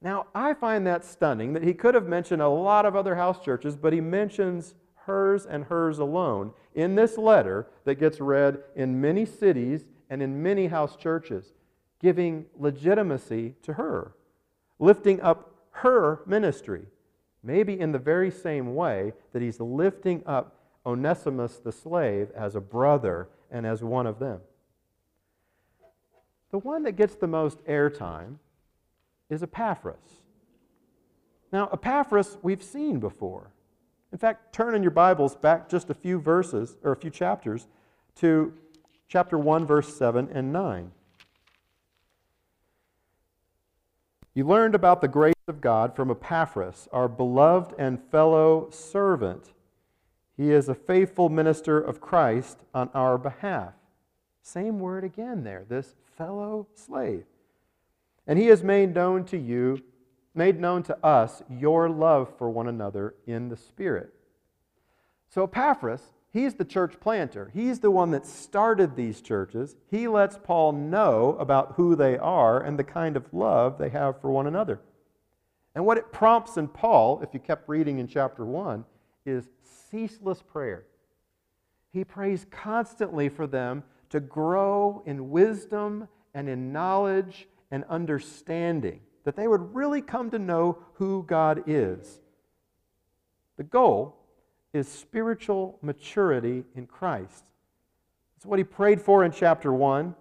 Now, 0.00 0.26
I 0.34 0.54
find 0.54 0.86
that 0.86 1.04
stunning 1.04 1.52
that 1.54 1.62
he 1.62 1.74
could 1.74 1.94
have 1.94 2.06
mentioned 2.06 2.42
a 2.42 2.48
lot 2.48 2.86
of 2.86 2.94
other 2.94 3.14
house 3.14 3.42
churches, 3.42 3.76
but 3.76 3.92
he 3.92 4.00
mentions 4.00 4.74
hers 4.94 5.46
and 5.46 5.64
hers 5.64 5.98
alone 5.98 6.52
in 6.74 6.94
this 6.94 7.16
letter 7.18 7.68
that 7.84 7.96
gets 7.96 8.20
read 8.20 8.62
in 8.74 9.00
many 9.00 9.24
cities 9.24 9.84
and 10.10 10.22
in 10.22 10.42
many 10.42 10.66
house 10.66 10.96
churches, 10.96 11.52
giving 12.00 12.46
legitimacy 12.58 13.54
to 13.62 13.74
her, 13.74 14.14
lifting 14.78 15.20
up 15.20 15.54
her 15.70 16.20
ministry, 16.26 16.86
maybe 17.42 17.78
in 17.78 17.92
the 17.92 17.98
very 17.98 18.30
same 18.30 18.74
way 18.74 19.12
that 19.32 19.42
he's 19.42 19.60
lifting 19.60 20.22
up 20.26 20.63
Onesimus 20.86 21.58
the 21.58 21.72
slave 21.72 22.30
as 22.36 22.54
a 22.54 22.60
brother 22.60 23.28
and 23.50 23.66
as 23.66 23.82
one 23.82 24.06
of 24.06 24.18
them. 24.18 24.40
The 26.50 26.58
one 26.58 26.82
that 26.84 26.92
gets 26.92 27.14
the 27.14 27.26
most 27.26 27.64
airtime 27.64 28.36
is 29.30 29.42
Epaphras. 29.42 30.22
Now, 31.52 31.68
Epaphras 31.72 32.36
we've 32.42 32.62
seen 32.62 33.00
before. 33.00 33.50
In 34.12 34.18
fact, 34.18 34.52
turn 34.52 34.74
in 34.74 34.82
your 34.82 34.90
Bibles 34.92 35.34
back 35.34 35.68
just 35.68 35.90
a 35.90 35.94
few 35.94 36.20
verses 36.20 36.76
or 36.84 36.92
a 36.92 36.96
few 36.96 37.10
chapters 37.10 37.66
to 38.16 38.52
chapter 39.08 39.38
1, 39.38 39.66
verse 39.66 39.96
7 39.96 40.28
and 40.32 40.52
9. 40.52 40.92
You 44.34 44.46
learned 44.46 44.74
about 44.74 45.00
the 45.00 45.08
grace 45.08 45.34
of 45.46 45.60
God 45.60 45.94
from 45.94 46.10
Epaphras, 46.10 46.88
our 46.92 47.08
beloved 47.08 47.74
and 47.78 48.02
fellow 48.10 48.68
servant. 48.70 49.52
He 50.36 50.50
is 50.50 50.68
a 50.68 50.74
faithful 50.74 51.28
minister 51.28 51.80
of 51.80 52.00
Christ 52.00 52.58
on 52.74 52.90
our 52.94 53.18
behalf. 53.18 53.74
Same 54.42 54.80
word 54.80 55.04
again 55.04 55.44
there, 55.44 55.64
this 55.68 55.94
fellow 56.16 56.66
slave. 56.74 57.24
And 58.26 58.38
he 58.38 58.46
has 58.46 58.62
made 58.62 58.94
known 58.94 59.24
to 59.26 59.38
you, 59.38 59.82
made 60.34 60.60
known 60.60 60.82
to 60.84 61.06
us, 61.06 61.42
your 61.48 61.88
love 61.88 62.36
for 62.36 62.50
one 62.50 62.68
another 62.68 63.14
in 63.26 63.48
the 63.48 63.56
Spirit. 63.56 64.12
So 65.28 65.44
Epaphras 65.44 66.12
He's 66.34 66.54
the 66.54 66.64
church 66.64 66.98
planter. 66.98 67.52
He's 67.54 67.78
the 67.78 67.92
one 67.92 68.10
that 68.10 68.26
started 68.26 68.96
these 68.96 69.20
churches. 69.20 69.76
He 69.88 70.08
lets 70.08 70.36
Paul 70.36 70.72
know 70.72 71.36
about 71.38 71.74
who 71.76 71.94
they 71.94 72.18
are 72.18 72.60
and 72.60 72.76
the 72.76 72.82
kind 72.82 73.16
of 73.16 73.32
love 73.32 73.78
they 73.78 73.90
have 73.90 74.20
for 74.20 74.32
one 74.32 74.48
another. 74.48 74.80
And 75.76 75.86
what 75.86 75.96
it 75.96 76.10
prompts 76.10 76.56
in 76.56 76.66
Paul, 76.66 77.20
if 77.22 77.32
you 77.34 77.38
kept 77.38 77.68
reading 77.68 78.00
in 78.00 78.08
chapter 78.08 78.44
1, 78.44 78.84
is 79.24 79.48
ceaseless 79.94 80.42
prayer. 80.42 80.86
He 81.92 82.02
prays 82.02 82.46
constantly 82.50 83.28
for 83.28 83.46
them 83.46 83.84
to 84.10 84.18
grow 84.18 85.04
in 85.06 85.30
wisdom 85.30 86.08
and 86.34 86.48
in 86.48 86.72
knowledge 86.72 87.46
and 87.70 87.84
understanding, 87.88 89.00
that 89.22 89.36
they 89.36 89.46
would 89.46 89.72
really 89.72 90.02
come 90.02 90.30
to 90.32 90.38
know 90.38 90.78
who 90.94 91.22
God 91.28 91.62
is. 91.68 92.18
The 93.56 93.62
goal 93.62 94.16
is 94.72 94.88
spiritual 94.88 95.78
maturity 95.80 96.64
in 96.74 96.88
Christ. 96.88 97.44
That's 98.34 98.46
what 98.46 98.58
he 98.58 98.64
prayed 98.64 99.00
for 99.00 99.24
in 99.24 99.30
chapter 99.30 99.72
1, 99.72 100.12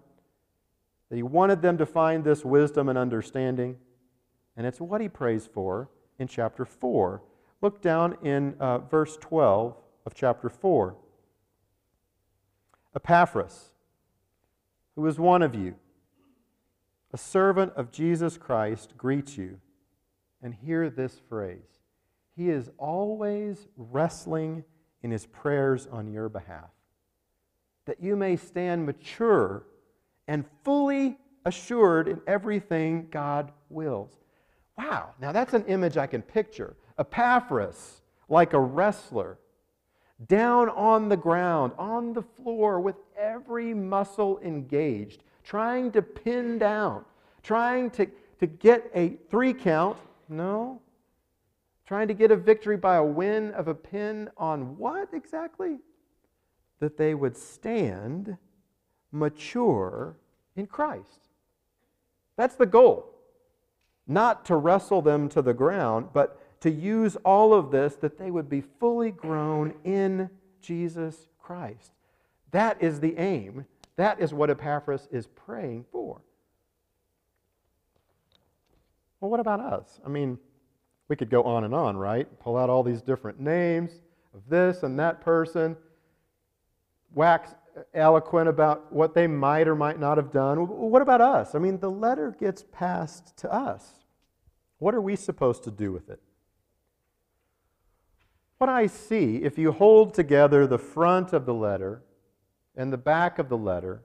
that 1.09 1.15
he 1.15 1.23
wanted 1.23 1.63
them 1.63 1.79
to 1.79 1.87
find 1.87 2.23
this 2.23 2.45
wisdom 2.45 2.89
and 2.89 2.97
understanding. 2.97 3.77
And 4.55 4.67
it's 4.67 4.79
what 4.79 5.01
he 5.01 5.09
prays 5.09 5.49
for 5.51 5.89
in 6.19 6.27
chapter 6.27 6.63
4. 6.63 7.23
Look 7.63 7.81
down 7.81 8.17
in 8.21 8.55
uh, 8.59 8.79
verse 8.79 9.15
12 9.21 9.73
of 10.05 10.13
chapter 10.13 10.49
4. 10.49 10.97
Epaphras, 12.93 13.71
who 14.97 15.07
is 15.07 15.17
one 15.17 15.41
of 15.41 15.55
you, 15.55 15.75
a 17.13 17.17
servant 17.17 17.71
of 17.77 17.89
Jesus 17.89 18.37
Christ, 18.37 18.97
greets 18.97 19.37
you. 19.37 19.61
And 20.41 20.53
hear 20.53 20.89
this 20.89 21.21
phrase 21.29 21.79
he 22.35 22.49
is 22.49 22.69
always 22.77 23.69
wrestling 23.77 24.65
in 25.01 25.11
his 25.11 25.25
prayers 25.25 25.87
on 25.89 26.11
your 26.11 26.27
behalf, 26.27 26.69
that 27.85 28.03
you 28.03 28.17
may 28.17 28.35
stand 28.35 28.85
mature 28.85 29.63
and 30.27 30.43
fully 30.65 31.17
assured 31.45 32.09
in 32.09 32.19
everything 32.27 33.07
God 33.09 33.53
wills. 33.69 34.19
Wow, 34.77 35.11
now 35.21 35.31
that's 35.31 35.53
an 35.53 35.63
image 35.67 35.95
I 35.95 36.07
can 36.07 36.21
picture. 36.21 36.75
Epaphras, 36.97 38.01
like 38.29 38.53
a 38.53 38.59
wrestler, 38.59 39.37
down 40.27 40.69
on 40.69 41.09
the 41.09 41.17
ground, 41.17 41.73
on 41.77 42.13
the 42.13 42.21
floor, 42.21 42.79
with 42.79 42.95
every 43.17 43.73
muscle 43.73 44.39
engaged, 44.43 45.23
trying 45.43 45.91
to 45.91 46.01
pin 46.01 46.57
down, 46.57 47.03
trying 47.41 47.89
to, 47.91 48.07
to 48.39 48.47
get 48.47 48.89
a 48.95 49.17
three 49.29 49.53
count. 49.53 49.97
No, 50.29 50.81
Trying 51.85 52.07
to 52.07 52.13
get 52.13 52.31
a 52.31 52.35
victory 52.35 52.77
by 52.77 52.95
a 52.95 53.03
win 53.03 53.51
of 53.51 53.67
a 53.67 53.75
pin 53.75 54.29
on 54.37 54.77
what 54.77 55.09
exactly? 55.13 55.79
That 56.79 56.97
they 56.97 57.13
would 57.13 57.35
stand 57.35 58.37
mature 59.11 60.17
in 60.55 60.67
Christ. 60.67 61.27
That's 62.37 62.55
the 62.55 62.65
goal. 62.65 63.09
Not 64.07 64.45
to 64.45 64.55
wrestle 64.55 65.01
them 65.01 65.29
to 65.29 65.41
the 65.41 65.53
ground, 65.53 66.09
but 66.13 66.41
to 66.63 66.71
use 66.71 67.17
all 67.25 67.53
of 67.53 67.71
this 67.71 67.95
that 67.97 68.17
they 68.17 68.31
would 68.31 68.47
be 68.49 68.61
fully 68.61 69.11
grown 69.11 69.73
in 69.83 70.29
Jesus 70.61 71.27
Christ. 71.37 71.91
That 72.51 72.81
is 72.81 73.01
the 73.01 73.17
aim. 73.17 73.65
That 73.97 74.21
is 74.21 74.33
what 74.33 74.49
Epaphras 74.49 75.09
is 75.11 75.27
praying 75.27 75.83
for. 75.91 76.21
Well, 79.19 79.29
what 79.29 79.41
about 79.41 79.59
us? 79.59 79.99
I 80.05 80.07
mean, 80.07 80.39
we 81.09 81.17
could 81.17 81.29
go 81.29 81.43
on 81.43 81.65
and 81.65 81.75
on, 81.75 81.97
right? 81.97 82.27
Pull 82.39 82.55
out 82.55 82.69
all 82.69 82.81
these 82.81 83.01
different 83.01 83.41
names 83.41 83.91
of 84.33 84.39
this 84.47 84.83
and 84.83 84.97
that 84.99 85.19
person, 85.19 85.75
wax 87.13 87.55
eloquent 87.93 88.47
about 88.47 88.89
what 88.93 89.13
they 89.13 89.27
might 89.27 89.67
or 89.67 89.75
might 89.75 89.99
not 89.99 90.15
have 90.15 90.31
done. 90.31 90.59
What 90.59 91.01
about 91.01 91.19
us? 91.19 91.55
I 91.55 91.59
mean, 91.59 91.79
the 91.79 91.91
letter 91.91 92.33
gets 92.39 92.63
passed 92.71 93.35
to 93.39 93.53
us. 93.53 93.95
What 94.77 94.95
are 94.95 95.01
we 95.01 95.17
supposed 95.17 95.65
to 95.65 95.71
do 95.71 95.91
with 95.91 96.09
it? 96.09 96.21
What 98.63 98.69
I 98.69 98.87
see, 98.87 99.43
if 99.43 99.57
you 99.57 99.73
hold 99.73 100.13
together 100.13 100.65
the 100.65 100.77
front 100.77 101.33
of 101.33 101.45
the 101.45 101.53
letter 101.53 102.01
and 102.77 102.93
the 102.93 102.97
back 102.97 103.37
of 103.37 103.49
the 103.49 103.57
letter, 103.57 104.03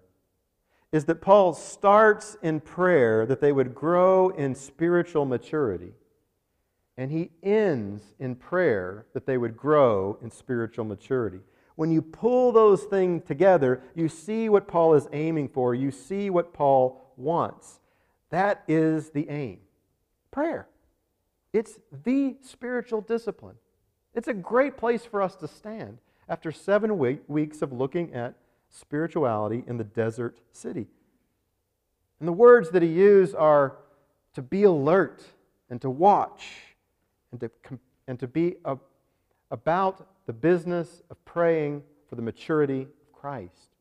is 0.90 1.04
that 1.04 1.20
Paul 1.20 1.54
starts 1.54 2.36
in 2.42 2.58
prayer 2.58 3.24
that 3.24 3.40
they 3.40 3.52
would 3.52 3.72
grow 3.72 4.30
in 4.30 4.56
spiritual 4.56 5.26
maturity. 5.26 5.92
and 6.96 7.12
he 7.12 7.30
ends 7.40 8.02
in 8.18 8.34
prayer 8.34 9.06
that 9.14 9.26
they 9.26 9.38
would 9.38 9.56
grow 9.56 10.18
in 10.20 10.28
spiritual 10.32 10.84
maturity. 10.84 11.38
When 11.76 11.92
you 11.92 12.02
pull 12.02 12.50
those 12.50 12.82
things 12.82 13.22
together, 13.24 13.80
you 13.94 14.08
see 14.08 14.48
what 14.48 14.66
Paul 14.66 14.94
is 14.94 15.06
aiming 15.12 15.50
for, 15.50 15.72
you 15.72 15.92
see 15.92 16.30
what 16.30 16.52
Paul 16.52 17.12
wants. 17.16 17.78
That 18.30 18.64
is 18.66 19.10
the 19.10 19.30
aim 19.30 19.60
prayer. 20.32 20.66
It's 21.52 21.78
the 22.04 22.38
spiritual 22.42 23.02
discipline. 23.02 23.54
It's 24.18 24.26
a 24.26 24.34
great 24.34 24.76
place 24.76 25.04
for 25.04 25.22
us 25.22 25.36
to 25.36 25.46
stand 25.46 25.98
after 26.28 26.50
seven 26.50 26.98
weeks 27.28 27.62
of 27.62 27.72
looking 27.72 28.12
at 28.12 28.34
spirituality 28.68 29.62
in 29.64 29.76
the 29.76 29.84
desert 29.84 30.40
city. 30.50 30.88
And 32.18 32.26
the 32.26 32.32
words 32.32 32.70
that 32.70 32.82
he 32.82 32.88
used 32.88 33.36
are 33.36 33.76
to 34.34 34.42
be 34.42 34.64
alert 34.64 35.22
and 35.70 35.80
to 35.82 35.88
watch 35.88 36.48
and 37.30 37.38
to, 37.42 37.50
and 38.08 38.18
to 38.18 38.26
be 38.26 38.56
a, 38.64 38.76
about 39.52 40.08
the 40.26 40.32
business 40.32 41.00
of 41.10 41.24
praying 41.24 41.84
for 42.08 42.16
the 42.16 42.22
maturity 42.22 42.82
of 42.82 43.12
Christ. 43.12 43.76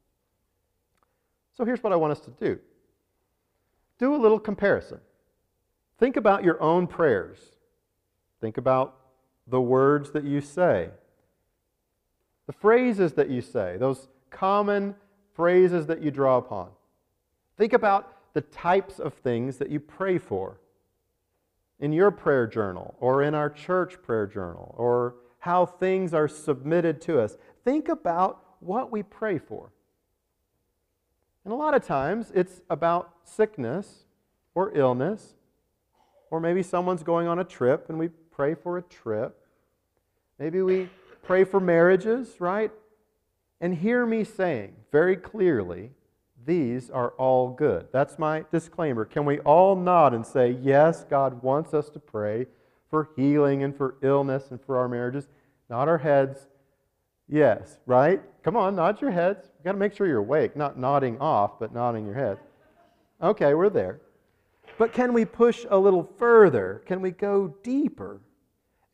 So 1.56 1.65
here's 1.65 1.82
what 1.82 1.91
I 1.91 1.96
want 1.96 2.12
us 2.12 2.20
to 2.20 2.29
do 2.29 2.60
do 3.98 4.13
a 4.13 4.17
little 4.17 4.39
comparison. 4.39 5.00
Think 5.98 6.15
about 6.15 6.44
your 6.44 6.62
own 6.62 6.86
prayers. 6.86 7.39
Think 8.39 8.58
about 8.58 9.06
the 9.48 9.62
words 9.62 10.12
that 10.12 10.24
you 10.24 10.42
say, 10.42 10.89
the 12.46 12.54
phrases 12.54 13.13
that 13.13 13.30
you 13.30 13.42
say, 13.42 13.77
those 13.77 14.08
common 14.30 14.96
phrases 15.34 15.86
that 15.88 16.01
you 16.01 16.12
draw 16.12 16.38
upon. 16.38 16.70
Think 17.58 17.74
about 17.74 18.34
the 18.34 18.42
types 18.42 19.00
of 19.00 19.13
things 19.13 19.58
that 19.58 19.70
you 19.70 19.80
pray 19.80 20.18
for 20.18 20.60
in 21.80 21.94
your 21.94 22.12
prayer 22.12 22.48
journal 22.48 22.96
or 23.00 23.24
in 23.24 23.34
our 23.36 23.50
church 23.50 24.01
prayer 24.01 24.27
journal 24.27 24.75
or 24.77 25.16
how 25.39 25.66
things 25.66 26.13
are 26.13 26.27
submitted 26.27 27.01
to 27.01 27.20
us. 27.20 27.38
Think 27.63 27.89
about 27.89 28.44
what 28.60 28.92
we 28.92 29.04
pray 29.04 29.38
for. 29.38 29.72
And 31.46 31.54
a 31.54 31.56
lot 31.56 31.74
of 31.74 31.86
times 31.86 32.32
it's 32.36 32.62
about 32.70 33.13
sickness 33.24 34.04
or 34.54 34.75
illness, 34.75 35.36
or 36.30 36.39
maybe 36.39 36.62
someone's 36.62 37.04
going 37.04 37.27
on 37.27 37.39
a 37.39 37.44
trip 37.44 37.89
and 37.89 37.98
we 37.98 38.10
pray 38.38 38.53
for 38.53 38.77
a 38.77 38.84
trip. 38.84 39.36
Maybe 40.38 40.62
we 40.62 40.91
pray 41.24 41.44
for 41.44 41.60
marriages, 41.60 42.39
right? 42.39 42.72
And 43.60 43.74
hear 43.74 44.06
me 44.06 44.24
saying 44.24 44.75
very 44.91 45.17
clearly, 45.17 45.89
these 46.46 46.91
are 46.91 47.10
all 47.17 47.50
good. 47.50 47.88
That's 47.91 48.20
my 48.20 48.46
disclaimer. 48.51 49.06
Can 49.06 49.25
we 49.25 49.39
all 49.39 49.75
nod 49.75 50.13
and 50.13 50.24
say, 50.24 50.51
yes, 50.51 51.03
God 51.03 51.41
wants 51.41 51.74
us 51.74 51.89
to 51.89 52.00
pray 52.00 52.46
for 52.91 53.10
healing 53.15 53.63
and 53.63 53.75
for 53.75 53.96
illness 54.03 54.51
and 54.51 54.62
for 54.62 54.77
our 54.77 54.88
marriages? 54.88 55.27
Nod 55.67 55.89
our 55.89 55.98
heads. 55.98 56.48
Yes, 57.27 57.79
right? 57.88 58.22
Come 58.44 58.56
on, 58.56 58.75
nod 58.75 59.01
your 59.01 59.12
heads. 59.12 59.50
You've 59.56 59.65
got 59.65 59.72
to 59.72 59.79
make 59.79 59.96
sure 59.96 60.06
you're 60.06 60.20
awake, 60.20 60.56
not 60.56 60.77
nodding 60.77 61.17
off, 61.20 61.60
but 61.60 61.74
nodding 61.74 62.06
your 62.06 62.15
head. 62.15 62.38
Okay, 63.20 63.56
we're 63.56 63.72
there. 63.72 64.00
But 64.77 64.94
can 64.94 65.12
we 65.12 65.25
push 65.25 65.65
a 65.72 65.77
little 65.79 66.08
further? 66.20 66.84
Can 66.86 67.01
we 67.01 67.10
go 67.10 67.56
deeper 67.63 68.22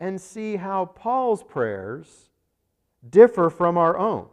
and 0.03 0.19
see 0.19 0.57
how 0.57 0.83
Paul's 0.83 1.43
prayers 1.43 2.29
differ 3.09 3.49
from 3.49 3.77
our 3.77 3.97
own? 3.97 4.27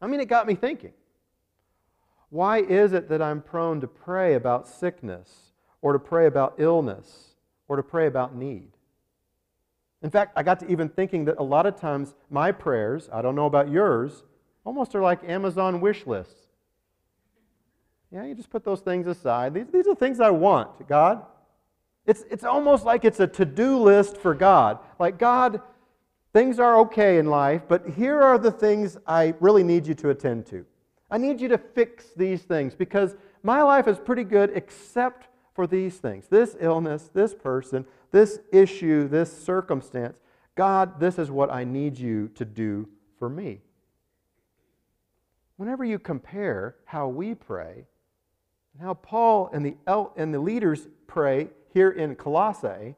I 0.00 0.06
mean, 0.06 0.20
it 0.20 0.28
got 0.28 0.46
me 0.46 0.54
thinking. 0.54 0.92
Why 2.30 2.58
is 2.58 2.92
it 2.92 3.08
that 3.08 3.20
I'm 3.20 3.42
prone 3.42 3.80
to 3.80 3.88
pray 3.88 4.34
about 4.34 4.68
sickness 4.68 5.50
or 5.82 5.92
to 5.92 5.98
pray 5.98 6.26
about 6.26 6.54
illness 6.58 7.34
or 7.66 7.74
to 7.74 7.82
pray 7.82 8.06
about 8.06 8.36
need? 8.36 8.70
In 10.02 10.10
fact, 10.10 10.34
I 10.36 10.44
got 10.44 10.60
to 10.60 10.70
even 10.70 10.88
thinking 10.88 11.24
that 11.24 11.38
a 11.38 11.42
lot 11.42 11.66
of 11.66 11.74
times 11.74 12.14
my 12.30 12.52
prayers, 12.52 13.08
I 13.12 13.22
don't 13.22 13.34
know 13.34 13.46
about 13.46 13.68
yours, 13.68 14.22
almost 14.64 14.94
are 14.94 15.02
like 15.02 15.28
Amazon 15.28 15.80
wish 15.80 16.06
lists. 16.06 16.46
Yeah, 18.12 18.24
you 18.24 18.36
just 18.36 18.50
put 18.50 18.64
those 18.64 18.82
things 18.82 19.08
aside. 19.08 19.52
These, 19.52 19.66
these 19.72 19.88
are 19.88 19.96
things 19.96 20.20
I 20.20 20.30
want, 20.30 20.86
God. 20.86 21.26
It's, 22.08 22.24
it's 22.30 22.42
almost 22.42 22.86
like 22.86 23.04
it's 23.04 23.20
a 23.20 23.26
to 23.26 23.44
do 23.44 23.78
list 23.78 24.16
for 24.16 24.34
God. 24.34 24.78
Like, 24.98 25.18
God, 25.18 25.60
things 26.32 26.58
are 26.58 26.78
okay 26.78 27.18
in 27.18 27.26
life, 27.26 27.62
but 27.68 27.86
here 27.86 28.22
are 28.22 28.38
the 28.38 28.50
things 28.50 28.96
I 29.06 29.34
really 29.40 29.62
need 29.62 29.86
you 29.86 29.94
to 29.96 30.08
attend 30.08 30.46
to. 30.46 30.64
I 31.10 31.18
need 31.18 31.38
you 31.38 31.48
to 31.48 31.58
fix 31.58 32.06
these 32.16 32.42
things 32.42 32.74
because 32.74 33.14
my 33.42 33.60
life 33.60 33.86
is 33.86 33.98
pretty 33.98 34.24
good 34.24 34.52
except 34.54 35.28
for 35.54 35.66
these 35.66 35.98
things 35.98 36.28
this 36.28 36.56
illness, 36.60 37.10
this 37.12 37.34
person, 37.34 37.84
this 38.10 38.40
issue, 38.52 39.06
this 39.06 39.30
circumstance. 39.30 40.18
God, 40.54 40.98
this 40.98 41.18
is 41.18 41.30
what 41.30 41.52
I 41.52 41.64
need 41.64 41.98
you 41.98 42.28
to 42.36 42.46
do 42.46 42.88
for 43.18 43.28
me. 43.28 43.60
Whenever 45.56 45.84
you 45.84 45.98
compare 45.98 46.76
how 46.86 47.08
we 47.08 47.34
pray 47.34 47.86
and 48.72 48.82
how 48.82 48.94
Paul 48.94 49.50
and 49.52 49.66
the, 49.66 49.76
and 50.16 50.32
the 50.32 50.40
leaders 50.40 50.88
pray 51.06 51.50
here 51.72 51.90
in 51.90 52.16
Colossae, 52.16 52.96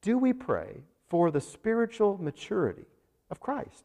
do 0.00 0.18
we 0.18 0.32
pray 0.32 0.82
for 1.08 1.30
the 1.30 1.40
spiritual 1.40 2.18
maturity 2.18 2.86
of 3.30 3.40
Christ? 3.40 3.84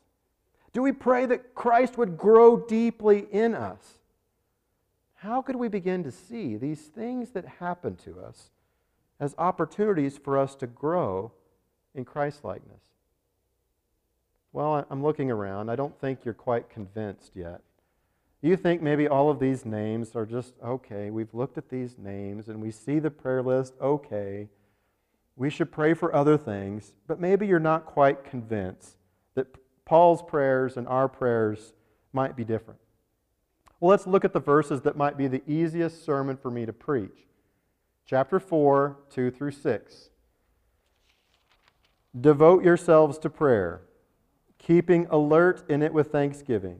Do 0.73 0.81
we 0.81 0.91
pray 0.91 1.25
that 1.25 1.55
Christ 1.55 1.97
would 1.97 2.17
grow 2.17 2.57
deeply 2.57 3.27
in 3.31 3.55
us? 3.55 3.99
How 5.15 5.41
could 5.41 5.55
we 5.55 5.67
begin 5.67 6.03
to 6.03 6.12
see 6.12 6.57
these 6.57 6.81
things 6.81 7.31
that 7.31 7.45
happen 7.60 7.95
to 7.97 8.19
us 8.19 8.51
as 9.19 9.33
opportunities 9.38 10.17
for 10.17 10.38
us 10.38 10.55
to 10.55 10.67
grow 10.67 11.31
in 11.95 12.05
Christlikeness? 12.05 12.83
Well, 14.53 14.86
I'm 14.89 15.03
looking 15.03 15.31
around. 15.31 15.69
I 15.69 15.75
don't 15.75 15.99
think 15.99 16.23
you're 16.23 16.33
quite 16.33 16.69
convinced 16.69 17.31
yet. 17.36 17.62
You 18.41 18.56
think 18.56 18.82
maybe 18.82 19.08
all 19.08 19.30
of 19.30 19.39
these 19.39 19.65
names 19.65 20.15
are 20.15 20.26
just 20.26 20.54
okay. 20.63 21.10
We've 21.10 21.34
looked 21.34 21.58
at 21.58 21.69
these 21.69 21.97
names 21.97 22.47
and 22.47 22.62
we 22.62 22.71
see 22.71 23.00
the 23.00 23.10
prayer 23.10 23.41
list, 23.41 23.73
okay. 23.82 24.47
We 25.36 25.50
should 25.50 25.71
pray 25.71 25.93
for 25.93 26.13
other 26.15 26.38
things, 26.38 26.93
but 27.08 27.19
maybe 27.19 27.47
you're 27.47 27.60
not 27.60 27.86
quite 27.86 28.23
convinced 28.23 28.97
that 29.36 29.47
Paul's 29.86 30.21
prayers 30.21 30.78
and 30.78 30.88
our 30.88 31.08
prayers 31.08 31.73
might 32.13 32.36
be 32.36 32.43
different. 32.43 32.80
Well, 33.80 33.91
let's 33.91 34.08
look 34.08 34.26
at 34.26 34.34
the 34.34 34.39
verses 34.39 34.82
that 34.82 34.97
might 34.97 35.17
be 35.17 35.28
the 35.28 35.43
easiest 35.47 36.04
sermon 36.04 36.38
for 36.38 36.50
me 36.50 36.65
to 36.65 36.73
preach. 36.73 37.28
Chapter 38.06 38.39
4, 38.39 38.97
2 39.10 39.32
through 39.32 39.52
6. 39.52 40.10
Devote 42.19 42.63
yourselves 42.63 43.19
to 43.19 43.30
prayer, 43.30 43.82
keeping 44.58 45.06
alert 45.12 45.69
in 45.69 45.84
it 45.84 45.93
with 45.93 46.12
thanksgiving. 46.12 46.80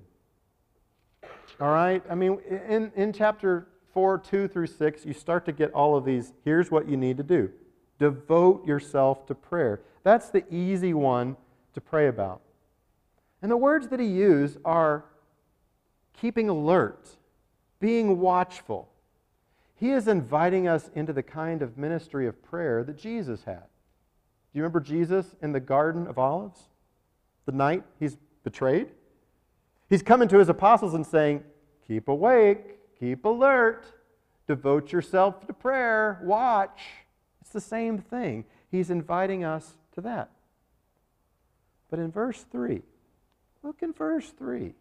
All 1.60 1.70
right? 1.70 2.04
I 2.10 2.16
mean, 2.16 2.40
in, 2.68 2.92
in 2.96 3.14
chapter 3.14 3.68
4, 3.94 4.20
2 4.20 4.48
through 4.48 4.68
6, 4.68 5.06
you 5.06 5.14
start 5.14 5.46
to 5.46 5.52
get 5.52 5.72
all 5.74 5.96
of 5.96 6.06
these. 6.06 6.34
Here's 6.44 6.70
what 6.70 6.88
you 6.88 6.98
need 6.98 7.18
to 7.18 7.24
do 7.24 7.52
devote 8.00 8.66
yourself 8.66 9.26
to 9.26 9.34
prayer. 9.34 9.82
That's 10.04 10.30
the 10.30 10.44
easy 10.54 10.94
one 10.94 11.36
to 11.74 11.82
pray 11.82 12.08
about. 12.08 12.42
And 13.42 13.52
the 13.52 13.58
words 13.58 13.88
that 13.88 14.00
he 14.00 14.06
used 14.06 14.58
are 14.66 15.06
keeping 16.14 16.50
alert, 16.50 17.10
being 17.80 18.20
watchful. 18.20 18.90
He 19.76 19.92
is 19.92 20.08
inviting 20.08 20.68
us 20.68 20.90
into 20.96 21.14
the 21.14 21.24
kind 21.24 21.62
of 21.62 21.78
ministry 21.78 22.28
of 22.28 22.42
prayer 22.44 22.84
that 22.84 22.98
Jesus 22.98 23.44
had. 23.44 23.62
Do 23.62 24.60
you 24.60 24.64
remember 24.64 24.80
Jesus 24.80 25.36
in 25.42 25.52
the 25.52 25.60
Garden 25.60 26.08
of 26.08 26.18
Olives? 26.18 26.62
The 27.46 27.52
night 27.52 27.84
he's 28.00 28.18
betrayed? 28.44 28.90
He's 29.90 30.04
coming 30.04 30.28
to 30.30 30.38
his 30.38 30.50
apostles 30.50 30.94
and 30.94 31.06
saying, 31.06 31.44
Keep 31.88 32.10
awake, 32.10 32.98
keep 33.00 33.24
alert, 33.24 33.86
devote 34.48 34.92
yourself 34.92 35.46
to 35.48 35.54
prayer, 35.54 36.20
watch. 36.24 36.82
It's 37.42 37.52
the 37.52 37.62
same 37.62 37.98
thing. 37.98 38.44
He's 38.70 38.90
inviting 38.90 39.46
us 39.46 39.76
to 39.96 40.02
that. 40.02 40.32
But 41.90 42.00
in 42.00 42.12
verse 42.12 42.46
3, 42.52 42.82
look 43.64 43.82
in 43.82 43.94
verse 43.94 44.34
3. 44.38 44.74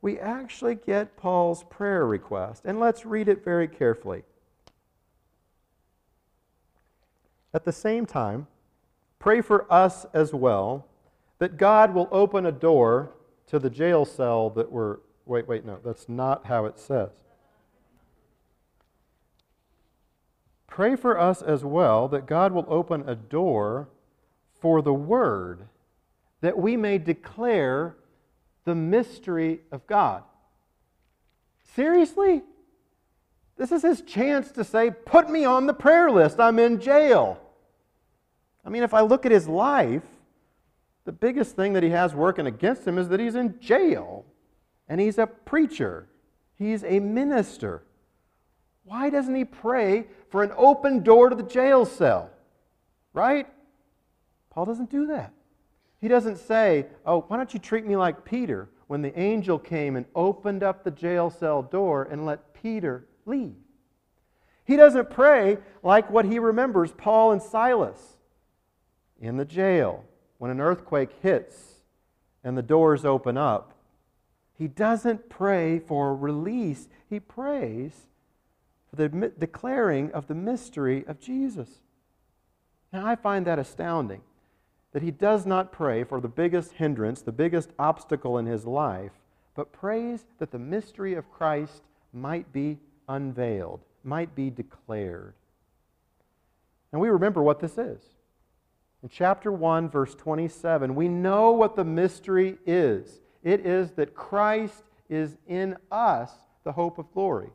We 0.00 0.18
actually 0.18 0.74
get 0.74 1.16
Paul's 1.16 1.62
prayer 1.62 2.04
request, 2.04 2.62
and 2.64 2.80
let's 2.80 3.06
read 3.06 3.28
it 3.28 3.44
very 3.44 3.68
carefully. 3.68 4.24
At 7.54 7.64
the 7.64 7.72
same 7.72 8.06
time, 8.06 8.48
pray 9.20 9.40
for 9.40 9.72
us 9.72 10.06
as 10.12 10.34
well, 10.34 10.86
that 11.38 11.56
God 11.56 11.94
will 11.94 12.08
open 12.10 12.46
a 12.46 12.52
door 12.52 13.12
to 13.52 13.58
the 13.58 13.70
jail 13.70 14.06
cell 14.06 14.48
that 14.48 14.72
we're. 14.72 14.96
Wait, 15.26 15.46
wait, 15.46 15.64
no, 15.64 15.78
that's 15.84 16.08
not 16.08 16.46
how 16.46 16.64
it 16.64 16.78
says. 16.78 17.10
Pray 20.66 20.96
for 20.96 21.20
us 21.20 21.42
as 21.42 21.62
well 21.62 22.08
that 22.08 22.26
God 22.26 22.52
will 22.52 22.64
open 22.66 23.06
a 23.06 23.14
door 23.14 23.90
for 24.58 24.80
the 24.80 24.94
Word, 24.94 25.68
that 26.40 26.56
we 26.56 26.78
may 26.78 26.96
declare 26.96 27.94
the 28.64 28.74
mystery 28.74 29.60
of 29.70 29.86
God. 29.86 30.22
Seriously? 31.74 32.40
This 33.58 33.70
is 33.70 33.82
his 33.82 34.00
chance 34.00 34.50
to 34.52 34.64
say, 34.64 34.90
Put 34.90 35.28
me 35.28 35.44
on 35.44 35.66
the 35.66 35.74
prayer 35.74 36.10
list. 36.10 36.40
I'm 36.40 36.58
in 36.58 36.80
jail. 36.80 37.38
I 38.64 38.70
mean, 38.70 38.82
if 38.82 38.94
I 38.94 39.02
look 39.02 39.26
at 39.26 39.32
his 39.32 39.46
life, 39.46 40.02
the 41.04 41.12
biggest 41.12 41.56
thing 41.56 41.72
that 41.72 41.82
he 41.82 41.90
has 41.90 42.14
working 42.14 42.46
against 42.46 42.86
him 42.86 42.98
is 42.98 43.08
that 43.08 43.20
he's 43.20 43.34
in 43.34 43.58
jail 43.60 44.24
and 44.88 45.00
he's 45.00 45.18
a 45.18 45.26
preacher, 45.26 46.08
he's 46.54 46.84
a 46.84 47.00
minister. 47.00 47.82
Why 48.84 49.10
doesn't 49.10 49.34
he 49.34 49.44
pray 49.44 50.06
for 50.30 50.42
an 50.42 50.52
open 50.56 51.02
door 51.02 51.28
to 51.28 51.36
the 51.36 51.42
jail 51.42 51.84
cell? 51.84 52.30
Right? 53.12 53.46
Paul 54.50 54.66
doesn't 54.66 54.90
do 54.90 55.06
that. 55.08 55.32
He 56.00 56.08
doesn't 56.08 56.36
say, 56.36 56.86
Oh, 57.06 57.24
why 57.28 57.36
don't 57.36 57.54
you 57.54 57.60
treat 57.60 57.86
me 57.86 57.96
like 57.96 58.24
Peter 58.24 58.68
when 58.86 59.02
the 59.02 59.18
angel 59.18 59.58
came 59.58 59.96
and 59.96 60.06
opened 60.14 60.62
up 60.62 60.82
the 60.82 60.90
jail 60.90 61.30
cell 61.30 61.62
door 61.62 62.04
and 62.04 62.26
let 62.26 62.54
Peter 62.54 63.06
leave? 63.24 63.54
He 64.64 64.76
doesn't 64.76 65.10
pray 65.10 65.58
like 65.82 66.10
what 66.10 66.24
he 66.24 66.38
remembers 66.38 66.92
Paul 66.92 67.32
and 67.32 67.42
Silas 67.42 68.16
in 69.20 69.36
the 69.36 69.44
jail 69.44 70.04
when 70.42 70.50
an 70.50 70.60
earthquake 70.60 71.10
hits 71.22 71.82
and 72.42 72.58
the 72.58 72.62
doors 72.62 73.04
open 73.04 73.38
up. 73.38 73.74
He 74.58 74.66
doesn't 74.66 75.28
pray 75.28 75.78
for 75.78 76.16
release, 76.16 76.88
he 77.08 77.20
prays 77.20 78.08
for 78.90 78.96
the 78.96 79.30
declaring 79.38 80.10
of 80.10 80.26
the 80.26 80.34
mystery 80.34 81.04
of 81.06 81.20
Jesus. 81.20 81.68
Now, 82.92 83.06
I 83.06 83.14
find 83.14 83.46
that 83.46 83.60
astounding 83.60 84.22
that 84.90 85.04
he 85.04 85.12
does 85.12 85.46
not 85.46 85.70
pray 85.70 86.02
for 86.02 86.20
the 86.20 86.26
biggest 86.26 86.72
hindrance, 86.72 87.22
the 87.22 87.30
biggest 87.30 87.70
obstacle 87.78 88.36
in 88.36 88.46
his 88.46 88.66
life, 88.66 89.12
but 89.54 89.70
prays 89.70 90.24
that 90.40 90.50
the 90.50 90.58
mystery 90.58 91.14
of 91.14 91.30
Christ 91.30 91.84
might 92.12 92.52
be 92.52 92.80
unveiled, 93.08 93.78
might 94.02 94.34
be 94.34 94.50
declared. 94.50 95.34
And 96.90 97.00
we 97.00 97.10
remember 97.10 97.44
what 97.44 97.60
this 97.60 97.78
is. 97.78 98.00
In 99.02 99.08
chapter 99.08 99.50
1, 99.50 99.88
verse 99.88 100.14
27, 100.14 100.94
we 100.94 101.08
know 101.08 101.50
what 101.50 101.74
the 101.74 101.84
mystery 101.84 102.58
is 102.66 103.20
it 103.42 103.66
is 103.66 103.90
that 103.92 104.14
Christ 104.14 104.84
is 105.08 105.36
in 105.48 105.76
us, 105.90 106.30
the 106.62 106.72
hope 106.72 106.98
of 106.98 107.12
glory. 107.12 107.50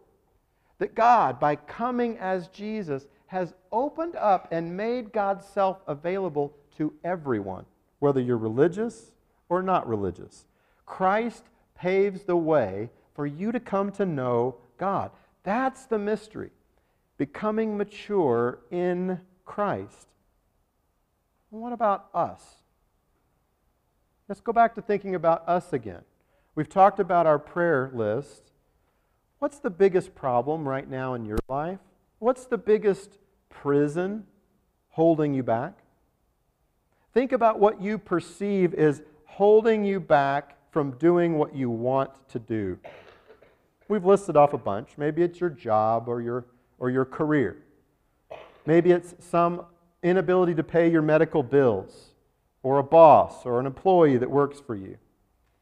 That 0.79 0.93
God, 0.95 1.39
by 1.39 1.55
coming 1.55 2.17
as 2.17 2.49
Jesus, 2.49 3.07
has 3.27 3.53
opened 3.71 4.15
up 4.15 4.49
and 4.51 4.75
made 4.75 5.13
God's 5.13 5.45
self 5.45 5.79
available 5.88 6.53
to 6.77 6.93
everyone, 7.03 7.65
whether 7.99 8.19
you're 8.19 8.38
religious 8.38 9.12
or 9.49 9.63
not 9.63 9.88
religious. 9.88 10.45
Christ 10.86 11.43
paves 11.75 12.23
the 12.23 12.36
way 12.36 12.89
for 13.15 13.25
you 13.25 13.51
to 13.51 13.60
come 13.60 13.91
to 13.93 14.05
know 14.05 14.55
God. 14.77 15.12
That's 15.43 15.86
the 15.86 15.97
mystery. 15.97 16.51
Becoming 17.17 17.77
mature 17.77 18.60
in 18.69 19.19
Christ. 19.45 20.07
What 21.49 21.73
about 21.73 22.07
us? 22.13 22.43
Let's 24.27 24.41
go 24.41 24.51
back 24.51 24.75
to 24.75 24.81
thinking 24.81 25.15
about 25.15 25.47
us 25.47 25.71
again. 25.71 26.01
We've 26.55 26.67
talked 26.67 26.99
about 26.99 27.25
our 27.25 27.39
prayer 27.39 27.91
list. 27.93 28.51
What's 29.39 29.60
the 29.60 29.69
biggest 29.69 30.15
problem 30.15 30.67
right 30.67 30.89
now 30.89 31.13
in 31.13 31.25
your 31.25 31.38
life? 31.47 31.79
What's 32.19 32.45
the 32.45 32.57
biggest 32.57 33.19
prison 33.49 34.25
holding 34.89 35.33
you 35.33 35.43
back? 35.43 35.77
Think 37.13 37.31
about 37.31 37.60
what 37.60 37.81
you 37.81 37.97
perceive 37.97 38.73
is 38.73 39.01
holding 39.25 39.83
you 39.86 39.99
back 39.99 40.57
from 40.71 40.91
doing 40.97 41.38
what 41.38 41.55
you 41.55 41.69
want 41.69 42.10
to 42.29 42.39
do. 42.39 42.77
We've 43.88 44.03
listed 44.03 44.36
off 44.36 44.53
a 44.53 44.57
bunch. 44.57 44.89
Maybe 44.97 45.23
it's 45.23 45.39
your 45.39 45.49
job 45.49 46.10
or 46.10 46.21
your, 46.21 46.45
or 46.79 46.89
your 46.89 47.05
career. 47.05 47.57
Maybe 48.65 48.91
it's 48.91 49.15
some 49.19 49.65
inability 50.08 50.56
to 50.56 50.63
pay 50.63 50.89
your 50.89 51.02
medical 51.02 51.43
bills, 51.43 52.13
or 52.63 52.80
a 52.80 52.84
boss 52.84 53.46
or 53.46 53.60
an 53.60 53.65
employee 53.65 54.17
that 54.17 54.30
works 54.30 54.60
for 54.60 54.76
you, 54.76 54.98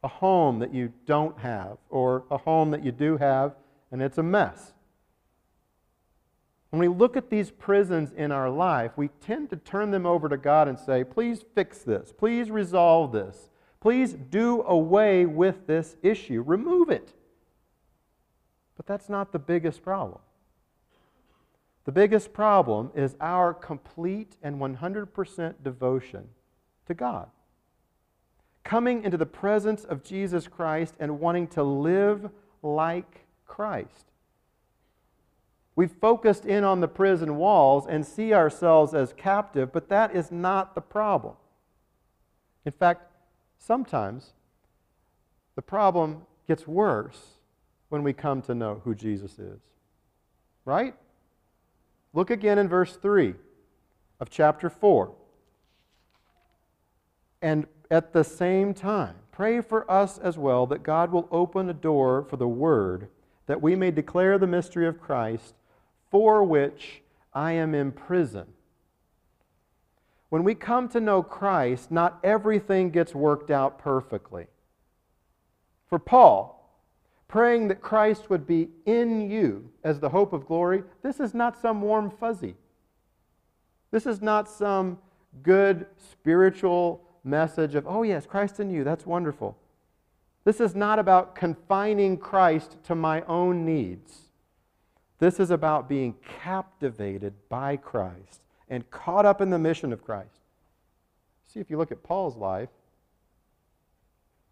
a 0.04 0.08
home 0.08 0.60
that 0.60 0.74
you 0.74 0.94
don't 1.06 1.38
have, 1.40 1.78
or 1.90 2.24
a 2.32 2.38
home 2.38 2.72
that 2.72 2.84
you 2.84 2.92
do 2.92 3.18
have 3.18 3.56
and 3.96 4.02
it's 4.02 4.18
a 4.18 4.24
mess. 4.24 4.74
When 6.70 6.82
we 6.82 6.90
look 6.90 7.16
at 7.16 7.30
these 7.30 7.52
prisons 7.52 8.12
in 8.12 8.30
our 8.30 8.50
life, 8.50 8.92
we 8.98 9.08
tend 9.08 9.50
to 9.52 9.56
turn 9.56 9.92
them 9.92 10.06
over 10.06 10.28
to 10.28 10.36
God 10.36 10.68
and 10.68 10.78
say, 10.78 11.06
Please 11.06 11.46
fix 11.56 11.80
this. 11.80 12.12
Please 12.12 12.52
resolve 12.52 13.14
this. 13.14 13.50
Please 13.80 14.12
do 14.12 14.64
away 14.64 15.26
with 15.26 15.68
this 15.68 15.96
issue. 16.02 16.42
Remove 16.42 16.90
it. 16.90 17.14
But 18.76 18.86
that's 18.86 19.08
not 19.08 19.32
the 19.32 19.40
biggest 19.40 19.82
problem. 19.82 20.20
The 21.86 21.91
biggest 21.91 22.34
problem 22.34 22.91
is 22.95 23.15
our 23.21 23.54
complete 23.54 24.36
and 24.41 24.60
100% 24.60 25.63
devotion 25.63 26.28
to 26.88 26.93
God. 26.93 27.30
Coming 28.63 29.04
into 29.04 29.17
the 29.17 29.28
presence 29.28 29.84
of 29.84 30.04
Jesus 30.04 30.48
Christ 30.48 30.95
and 31.00 31.19
wanting 31.19 31.48
to 31.50 31.63
live 31.63 32.32
like 32.63 33.26
Christ. 33.45 34.06
We've 35.76 35.91
focused 35.91 36.45
in 36.45 36.63
on 36.63 36.80
the 36.80 36.88
prison 36.88 37.36
walls 37.38 37.86
and 37.88 38.06
see 38.06 38.34
ourselves 38.34 38.95
as 38.95 39.13
captive, 39.13 39.71
but 39.71 39.89
that 39.89 40.15
is 40.15 40.32
not 40.32 40.74
the 40.74 40.82
problem. 40.82 41.36
In 42.65 42.71
fact, 42.71 43.12
sometimes 43.60 44.34
the 45.56 45.62
problem 45.62 46.24
gets 46.48 46.65
worse 46.65 47.36
when 47.89 48.02
we 48.02 48.13
come 48.13 48.41
to 48.43 48.56
know 48.56 48.82
who 48.84 48.95
Jesus 48.95 49.38
is. 49.38 49.60
Right? 50.63 50.95
Look 52.15 52.30
again 52.30 52.58
in 52.58 52.69
verse 52.69 52.95
3 52.95 53.36
of 54.21 54.30
chapter 54.30 54.69
4. 54.69 55.12
And 57.41 57.67
at 57.91 58.13
the 58.13 58.23
same 58.23 58.73
time, 58.73 59.15
pray 59.34 59.60
for 59.60 59.89
us 59.91 60.17
as 60.17 60.38
well 60.38 60.65
that 60.67 60.82
God 60.82 61.12
will 61.12 61.28
open 61.30 61.69
a 61.69 61.73
door 61.73 62.23
for 62.23 62.38
the 62.38 62.47
word, 62.47 63.10
that 63.47 63.62
we 63.62 63.75
may 63.75 63.91
declare 63.91 64.38
the 64.38 64.47
mystery 64.47 64.88
of 64.88 65.01
Christ 65.01 65.56
for 66.10 66.41
which 66.43 67.01
I 67.34 67.51
am 67.51 67.75
in 67.75 67.91
prison. 67.91 68.47
When 70.30 70.45
we 70.45 70.56
come 70.56 70.88
to 70.89 71.01
know 71.01 71.21
Christ, 71.21 71.91
not 71.91 72.19
everything 72.23 72.91
gets 72.91 73.13
worked 73.13 73.51
out 73.51 73.78
perfectly. 73.78 74.47
For 75.89 75.99
Paul, 75.99 76.55
praying 77.28 77.68
that 77.70 77.82
Christ 77.82 78.30
would 78.30 78.46
be 78.46 78.70
in 78.86 79.30
you 79.30 79.70
as 79.84 80.00
the 80.00 80.10
hope 80.10 80.34
of 80.34 80.46
glory, 80.46 80.84
this 81.02 81.20
is 81.20 81.34
not 81.34 81.60
some 81.60 81.82
warm 81.82 82.10
fuzzy. 82.10 82.56
This 83.92 84.06
is 84.06 84.22
not 84.22 84.50
some 84.50 85.00
good 85.44 85.86
spiritual 86.12 87.02
message 87.24 87.76
of, 87.76 87.86
oh, 87.88 88.04
yes, 88.04 88.26
Christ 88.26 88.60
in 88.60 88.70
you, 88.70 88.84
that's 88.84 89.06
wonderful. 89.06 89.58
This 90.44 90.62
is 90.62 90.76
not 90.76 91.00
about 91.00 91.36
confining 91.36 92.18
Christ 92.18 92.78
to 92.84 92.96
my 92.96 93.22
own 93.24 93.66
needs. 93.66 94.20
This 95.18 95.40
is 95.40 95.50
about 95.50 95.90
being 95.90 96.16
captivated 96.44 97.34
by 97.50 97.78
Christ 97.78 98.42
and 98.70 98.90
caught 98.92 99.26
up 99.26 99.42
in 99.42 99.50
the 99.50 99.58
mission 99.58 99.92
of 99.92 100.04
Christ. 100.04 100.42
See, 101.48 101.60
if 101.60 101.70
you 101.70 101.78
look 101.78 101.92
at 101.92 102.04
Paul's 102.04 102.36
life, 102.36 102.70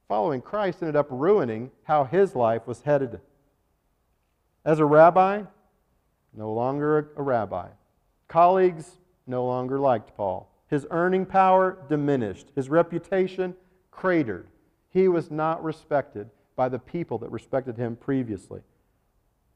following 0.08 0.42
Christ 0.42 0.82
ended 0.82 0.96
up 0.96 1.08
ruining 1.10 1.72
how 1.84 2.04
his 2.04 2.36
life 2.36 2.68
was 2.68 2.82
headed. 2.82 3.20
As 4.66 4.80
a 4.80 4.86
rabbi, 4.86 5.44
no 6.34 6.52
longer 6.52 7.12
a 7.16 7.22
rabbi. 7.22 7.70
Colleagues 8.28 8.98
no 9.28 9.46
longer 9.46 9.80
liked 9.80 10.16
Paul. 10.16 10.50
His 10.68 10.88
earning 10.90 11.26
power 11.26 11.78
diminished, 11.90 12.48
his 12.56 12.70
reputation 12.70 13.56
cratered. 13.92 14.48
He 14.90 15.08
was 15.08 15.30
not 15.30 15.64
respected 15.64 16.30
by 16.56 16.70
the 16.70 16.80
people 16.80 17.18
that 17.20 17.32
respected 17.32 17.78
him 17.78 17.96
previously. 17.96 18.62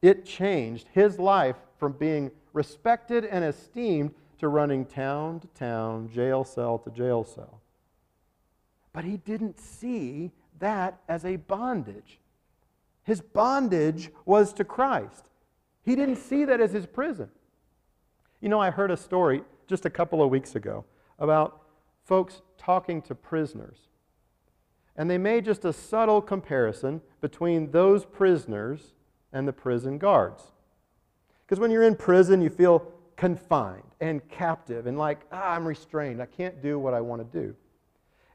It 0.02 0.24
changed 0.24 0.88
his 0.92 1.18
life 1.18 1.56
from 1.78 1.92
being 1.92 2.30
respected 2.52 3.24
and 3.24 3.44
esteemed 3.44 4.14
to 4.38 4.48
running 4.48 4.84
town 4.84 5.40
to 5.40 5.46
town, 5.48 6.08
jail 6.12 6.44
cell 6.44 6.78
to 6.78 6.90
jail 6.90 7.24
cell. 7.24 7.60
But 8.98 9.04
he 9.04 9.18
didn't 9.18 9.60
see 9.60 10.32
that 10.58 10.98
as 11.08 11.24
a 11.24 11.36
bondage. 11.36 12.18
His 13.04 13.20
bondage 13.20 14.10
was 14.24 14.52
to 14.54 14.64
Christ. 14.64 15.26
He 15.84 15.94
didn't 15.94 16.16
see 16.16 16.44
that 16.44 16.60
as 16.60 16.72
his 16.72 16.84
prison. 16.84 17.30
You 18.40 18.48
know, 18.48 18.58
I 18.58 18.70
heard 18.70 18.90
a 18.90 18.96
story 18.96 19.42
just 19.68 19.86
a 19.86 19.88
couple 19.88 20.20
of 20.20 20.30
weeks 20.30 20.56
ago 20.56 20.84
about 21.20 21.62
folks 22.06 22.42
talking 22.56 23.00
to 23.02 23.14
prisoners. 23.14 23.78
And 24.96 25.08
they 25.08 25.16
made 25.16 25.44
just 25.44 25.64
a 25.64 25.72
subtle 25.72 26.20
comparison 26.20 27.00
between 27.20 27.70
those 27.70 28.04
prisoners 28.04 28.94
and 29.32 29.46
the 29.46 29.52
prison 29.52 29.98
guards. 29.98 30.42
Because 31.46 31.60
when 31.60 31.70
you're 31.70 31.84
in 31.84 31.94
prison, 31.94 32.42
you 32.42 32.50
feel 32.50 32.80
confined 33.16 33.94
and 34.00 34.28
captive 34.28 34.88
and 34.88 34.98
like, 34.98 35.20
ah, 35.30 35.52
I'm 35.52 35.68
restrained. 35.68 36.20
I 36.20 36.26
can't 36.26 36.60
do 36.60 36.80
what 36.80 36.94
I 36.94 37.00
want 37.00 37.22
to 37.22 37.40
do. 37.40 37.54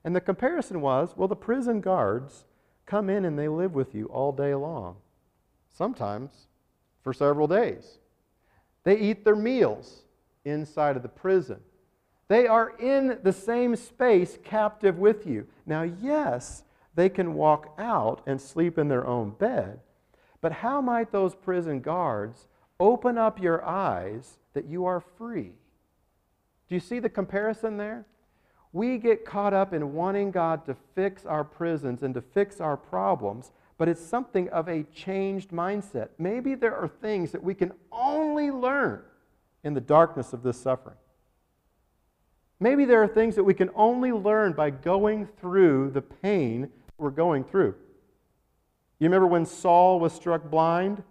And 0.03 0.15
the 0.15 0.21
comparison 0.21 0.81
was 0.81 1.13
well, 1.15 1.27
the 1.27 1.35
prison 1.35 1.81
guards 1.81 2.45
come 2.85 3.09
in 3.09 3.25
and 3.25 3.37
they 3.37 3.47
live 3.47 3.73
with 3.73 3.95
you 3.95 4.05
all 4.07 4.31
day 4.31 4.53
long, 4.53 4.97
sometimes 5.69 6.47
for 7.01 7.13
several 7.13 7.47
days. 7.47 7.99
They 8.83 8.97
eat 8.97 9.23
their 9.23 9.35
meals 9.35 10.03
inside 10.43 10.97
of 10.97 11.03
the 11.03 11.09
prison. 11.09 11.59
They 12.27 12.47
are 12.47 12.73
in 12.79 13.19
the 13.23 13.33
same 13.33 13.75
space 13.75 14.37
captive 14.43 14.97
with 14.97 15.25
you. 15.25 15.47
Now, 15.65 15.83
yes, 15.83 16.63
they 16.95 17.09
can 17.09 17.33
walk 17.33 17.73
out 17.77 18.21
and 18.25 18.39
sleep 18.39 18.77
in 18.77 18.87
their 18.87 19.05
own 19.05 19.31
bed, 19.31 19.79
but 20.41 20.51
how 20.51 20.81
might 20.81 21.11
those 21.11 21.35
prison 21.35 21.79
guards 21.79 22.47
open 22.79 23.17
up 23.17 23.41
your 23.41 23.63
eyes 23.63 24.37
that 24.53 24.65
you 24.65 24.85
are 24.85 24.99
free? 24.99 25.53
Do 26.67 26.75
you 26.75 26.79
see 26.79 26.99
the 26.99 27.09
comparison 27.09 27.77
there? 27.77 28.05
We 28.73 28.97
get 28.97 29.23
caught 29.23 29.53
up 29.53 29.71
in 29.71 29.93
wanting 29.93 30.31
God 30.31 30.65
to 30.65 30.75
fix 30.95 31.25
our 31.25 31.43
prisons 31.43 32.01
and 32.01 32.13
to 32.15 32.21
fix 32.21 32.59
our 32.59 32.75
problems, 32.75 33.51
but 33.77 33.87
it's 33.87 34.03
something 34.03 34.49
of 34.49 34.67
a 34.67 34.83
changed 34.83 35.51
mindset. 35.51 36.09
Maybe 36.17 36.55
there 36.55 36.75
are 36.75 36.87
things 36.87 37.31
that 37.31 37.43
we 37.43 37.53
can 37.53 37.71
only 37.91 38.49
learn 38.49 39.03
in 39.63 39.75
the 39.75 39.81
darkness 39.81 40.33
of 40.33 40.41
this 40.41 40.59
suffering. 40.59 40.97
Maybe 42.59 42.85
there 42.85 43.03
are 43.03 43.07
things 43.07 43.35
that 43.35 43.43
we 43.43 43.53
can 43.53 43.69
only 43.75 44.11
learn 44.11 44.53
by 44.53 44.71
going 44.71 45.27
through 45.39 45.91
the 45.91 46.01
pain 46.01 46.69
we're 46.97 47.11
going 47.11 47.43
through. 47.43 47.75
You 48.99 49.07
remember 49.07 49.27
when 49.27 49.45
Saul 49.45 49.99
was 49.99 50.13
struck 50.13 50.49
blind? 50.49 51.03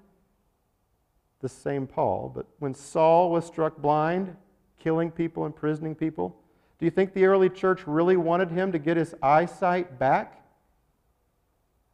The 1.40 1.48
same 1.48 1.86
Paul, 1.86 2.32
but 2.34 2.46
when 2.58 2.74
Saul 2.74 3.30
was 3.30 3.44
struck 3.44 3.76
blind, 3.76 4.36
killing 4.78 5.10
people, 5.10 5.44
imprisoning 5.44 5.94
people, 5.94 6.41
do 6.82 6.86
you 6.86 6.90
think 6.90 7.14
the 7.14 7.26
early 7.26 7.48
church 7.48 7.86
really 7.86 8.16
wanted 8.16 8.50
him 8.50 8.72
to 8.72 8.78
get 8.80 8.96
his 8.96 9.14
eyesight 9.22 10.00
back? 10.00 10.44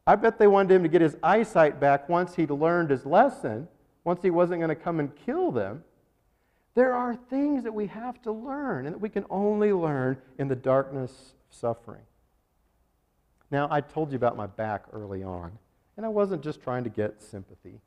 I 0.07 0.17
bet 0.17 0.39
they 0.39 0.47
wanted 0.47 0.75
him 0.75 0.83
to 0.83 0.89
get 0.89 1.03
his 1.03 1.15
eyesight 1.23 1.79
back 1.79 2.09
once 2.09 2.37
he'd 2.37 2.49
learned 2.49 2.89
his 2.89 3.05
lesson, 3.05 3.69
once 4.03 4.23
he 4.23 4.31
wasn't 4.31 4.61
going 4.61 4.71
to 4.71 4.75
come 4.75 4.99
and 4.99 5.15
kill 5.15 5.53
them. 5.53 5.85
There 6.75 6.95
are 6.95 7.15
things 7.15 7.65
that 7.65 7.75
we 7.75 7.89
have 7.89 8.23
to 8.23 8.33
learn 8.33 8.87
and 8.87 8.95
that 8.95 8.99
we 8.99 9.11
can 9.11 9.27
only 9.29 9.75
learn 9.75 10.17
in 10.39 10.49
the 10.49 10.57
darkness 10.57 11.35
of 11.51 11.55
suffering. 11.55 12.07
Now, 13.51 13.69
I 13.71 13.83
told 13.83 14.11
you 14.11 14.17
about 14.17 14.39
my 14.39 14.47
back 14.47 14.87
early 14.95 15.23
on, 15.23 15.53
and 15.99 16.07
I 16.07 16.09
wasn't 16.09 16.43
just 16.43 16.63
trying 16.63 16.85
to 16.85 16.91
get 16.91 17.21
sympathy. 17.21 17.83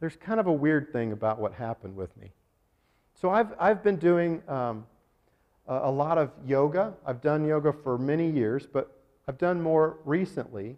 There's 0.00 0.16
kind 0.16 0.40
of 0.40 0.48
a 0.48 0.52
weird 0.52 0.92
thing 0.92 1.12
about 1.12 1.38
what 1.38 1.52
happened 1.52 1.94
with 1.94 2.16
me. 2.16 2.32
So, 3.14 3.30
I've, 3.30 3.54
I've 3.60 3.84
been 3.84 3.98
doing 3.98 4.42
um, 4.48 4.86
a 5.66 5.90
lot 5.90 6.18
of 6.18 6.30
yoga. 6.46 6.94
I've 7.06 7.20
done 7.20 7.44
yoga 7.44 7.72
for 7.72 7.98
many 7.98 8.30
years, 8.30 8.66
but 8.66 8.90
I've 9.28 9.38
done 9.38 9.62
more 9.62 9.98
recently 10.04 10.76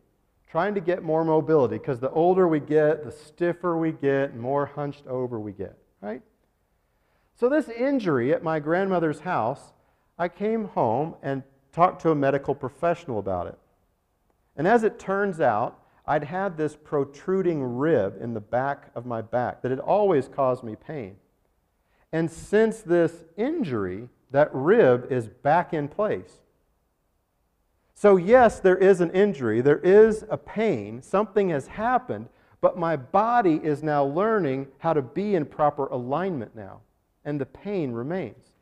trying 0.55 0.75
to 0.75 0.81
get 0.81 1.03
more 1.03 1.25
mobility 1.25 1.79
because 1.79 1.99
the 1.99 2.11
older 2.11 2.47
we 2.47 2.61
get, 2.61 3.05
the 3.05 3.11
stiffer 3.11 3.77
we 3.77 3.91
get, 3.91 4.31
and 4.31 4.41
more 4.41 4.67
hunched 4.67 5.05
over 5.09 5.41
we 5.41 5.51
get, 5.51 5.77
right? 6.01 6.23
So, 7.35 7.49
this 7.49 7.69
injury 7.69 8.33
at 8.33 8.45
my 8.45 8.61
grandmother's 8.61 9.21
house, 9.21 9.73
I 10.17 10.29
came 10.29 10.67
home 10.67 11.17
and 11.23 11.43
talked 11.73 12.03
to 12.03 12.11
a 12.11 12.15
medical 12.15 12.55
professional 12.55 13.19
about 13.19 13.49
it. 13.49 13.59
And 14.57 14.69
as 14.69 14.85
it 14.85 14.99
turns 15.01 15.41
out, 15.41 15.81
I'd 16.07 16.23
had 16.23 16.57
this 16.57 16.77
protruding 16.77 17.61
rib 17.63 18.19
in 18.21 18.35
the 18.35 18.41
back 18.41 18.91
of 18.95 19.07
my 19.07 19.23
back 19.23 19.63
that 19.63 19.73
had 19.73 19.81
always 19.81 20.29
caused 20.29 20.63
me 20.63 20.77
pain. 20.77 21.17
And 22.13 22.31
since 22.31 22.81
this 22.81 23.25
injury, 23.37 24.09
that 24.35 24.53
rib 24.53 25.07
is 25.13 25.29
back 25.29 25.73
in 25.73 25.87
place. 25.87 26.41
So, 27.95 28.17
yes, 28.17 28.59
there 28.59 28.77
is 28.77 29.01
an 29.01 29.13
injury, 29.13 29.61
there 29.61 29.79
is 29.79 30.25
a 30.29 30.37
pain, 30.37 31.03
something 31.03 31.51
has 31.51 31.69
happened, 31.69 32.29
but 32.61 32.77
my 32.77 32.97
body 32.97 33.61
is 33.63 33.85
now 33.85 34.05
learning 34.05 34.67
how 34.79 34.93
to 34.93 35.03
be 35.03 35.37
in 35.37 35.47
proper 35.47 35.87
alignment 35.87 36.57
now, 36.57 36.81
and 37.25 37.41
the 37.41 37.47
pain 37.47 37.93
remains. 37.93 38.55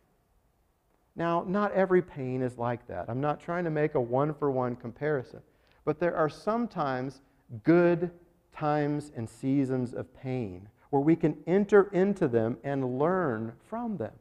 Now, 1.17 1.43
not 1.49 1.73
every 1.73 2.03
pain 2.03 2.43
is 2.43 2.59
like 2.59 2.87
that. 2.89 3.07
I'm 3.09 3.23
not 3.23 3.41
trying 3.41 3.65
to 3.65 3.71
make 3.71 3.95
a 3.95 4.01
one 4.01 4.35
for 4.35 4.51
one 4.51 4.77
comparison, 4.77 5.41
but 5.87 5.99
there 5.99 6.15
are 6.15 6.29
sometimes 6.29 7.23
good 7.65 8.11
times 8.55 9.11
and 9.17 9.27
seasons 9.27 9.95
of 9.95 10.15
pain 10.15 10.69
where 10.91 11.01
we 11.01 11.17
can 11.17 11.35
enter 11.47 11.89
into 11.95 12.29
them 12.29 12.59
and 12.63 12.99
learn 12.99 13.55
from 13.71 13.97
them 13.97 14.13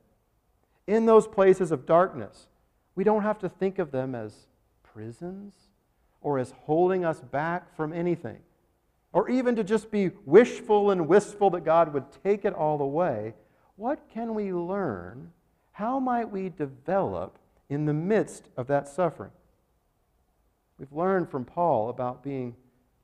in 0.87 1.05
those 1.05 1.27
places 1.27 1.71
of 1.71 1.85
darkness, 1.85 2.47
we 2.95 3.03
don't 3.03 3.23
have 3.23 3.39
to 3.39 3.49
think 3.49 3.79
of 3.79 3.91
them 3.91 4.15
as 4.15 4.47
prisons 4.83 5.53
or 6.21 6.37
as 6.37 6.51
holding 6.65 7.03
us 7.03 7.19
back 7.19 7.75
from 7.75 7.93
anything, 7.93 8.39
or 9.13 9.29
even 9.29 9.55
to 9.55 9.63
just 9.63 9.89
be 9.89 10.11
wishful 10.25 10.91
and 10.91 11.07
wistful 11.07 11.49
that 11.49 11.65
God 11.65 11.93
would 11.93 12.05
take 12.23 12.45
it 12.45 12.53
all 12.53 12.81
away. 12.81 13.33
What 13.75 13.99
can 14.13 14.35
we 14.35 14.53
learn? 14.53 15.31
How 15.71 15.99
might 15.99 16.29
we 16.29 16.49
develop 16.49 17.37
in 17.69 17.85
the 17.85 17.93
midst 17.93 18.49
of 18.55 18.67
that 18.67 18.87
suffering? 18.87 19.31
We've 20.77 20.91
learned 20.91 21.29
from 21.29 21.45
Paul 21.45 21.89
about 21.89 22.23
being 22.23 22.55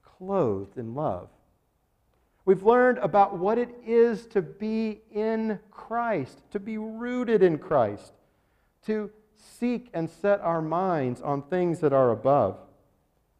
clothed 0.03 0.77
in 0.77 0.93
love. 0.93 1.29
We've 2.47 2.63
learned 2.63 2.99
about 2.99 3.37
what 3.37 3.57
it 3.57 3.75
is 3.85 4.25
to 4.27 4.41
be 4.41 5.01
in 5.11 5.59
Christ, 5.69 6.41
to 6.51 6.61
be 6.61 6.77
rooted 6.77 7.43
in 7.43 7.57
Christ, 7.57 8.13
to 8.85 9.11
seek 9.35 9.89
and 9.93 10.09
set 10.09 10.39
our 10.39 10.61
minds 10.61 11.21
on 11.21 11.41
things 11.41 11.81
that 11.81 11.91
are 11.91 12.09
above, 12.09 12.57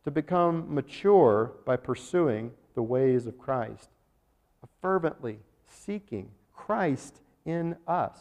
to 0.04 0.12
become 0.12 0.76
mature 0.76 1.54
by 1.65 1.78
pursuing 1.78 2.52
the 2.76 2.84
ways 2.84 3.28
of 3.28 3.38
Christ, 3.38 3.88
fervently 4.82 5.39
seeking 5.65 6.30
Christ 6.54 7.22
in 7.46 7.78
us. 7.88 8.17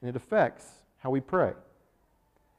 And 0.00 0.10
it 0.10 0.16
affects 0.16 0.66
how 0.98 1.10
we 1.10 1.20
pray. 1.20 1.52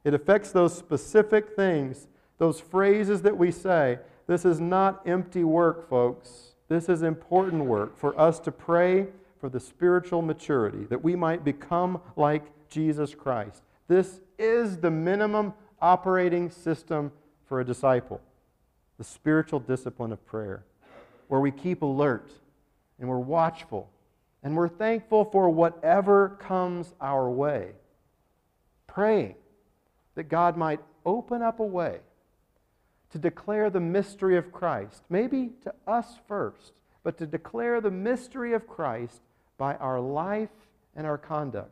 It 0.05 0.13
affects 0.13 0.53
those 0.53 0.77
specific 0.77 1.57
things, 1.57 2.07
those 2.37 2.61
phrases 2.61 3.23
that 3.23 3.37
we 3.37 3.51
say. 3.51 3.99
This 4.27 4.45
is 4.45 4.61
not 4.61 5.05
empty 5.05 5.43
work, 5.43 5.89
folks. 5.89 6.53
This 6.69 6.87
is 6.87 7.01
important 7.01 7.65
work 7.65 7.97
for 7.97 8.17
us 8.19 8.39
to 8.41 8.51
pray 8.51 9.07
for 9.39 9.49
the 9.49 9.59
spiritual 9.59 10.21
maturity, 10.21 10.85
that 10.85 11.03
we 11.03 11.15
might 11.15 11.43
become 11.43 11.99
like 12.15 12.43
Jesus 12.69 13.15
Christ. 13.15 13.63
This 13.87 14.21
is 14.37 14.77
the 14.77 14.91
minimum 14.91 15.53
operating 15.81 16.49
system 16.49 17.11
for 17.47 17.59
a 17.59 17.65
disciple 17.65 18.21
the 18.97 19.03
spiritual 19.05 19.61
discipline 19.61 20.11
of 20.11 20.25
prayer, 20.25 20.65
where 21.29 21.39
we 21.39 21.51
keep 21.51 21.81
alert 21.81 22.29
and 22.99 23.07
we're 23.07 23.17
watchful 23.17 23.89
and 24.43 24.55
we're 24.57 24.67
thankful 24.67 25.23
for 25.23 25.49
whatever 25.49 26.37
comes 26.37 26.93
our 26.99 27.29
way, 27.29 27.71
praying 28.87 29.35
that 30.15 30.27
God 30.27 30.57
might 30.57 30.81
open 31.05 31.41
up 31.41 31.61
a 31.61 31.65
way 31.65 31.99
to 33.11 33.17
declare 33.17 33.69
the 33.69 33.79
mystery 33.79 34.37
of 34.37 34.51
Christ, 34.51 35.03
maybe 35.09 35.51
to 35.63 35.73
us 35.87 36.17
first, 36.27 36.73
but 37.03 37.17
to 37.17 37.25
declare 37.25 37.81
the 37.81 37.91
mystery 37.91 38.53
of 38.53 38.67
Christ 38.67 39.21
by 39.57 39.75
our 39.75 39.99
life 39.99 40.49
and 40.95 41.07
our 41.07 41.17
conduct. 41.17 41.71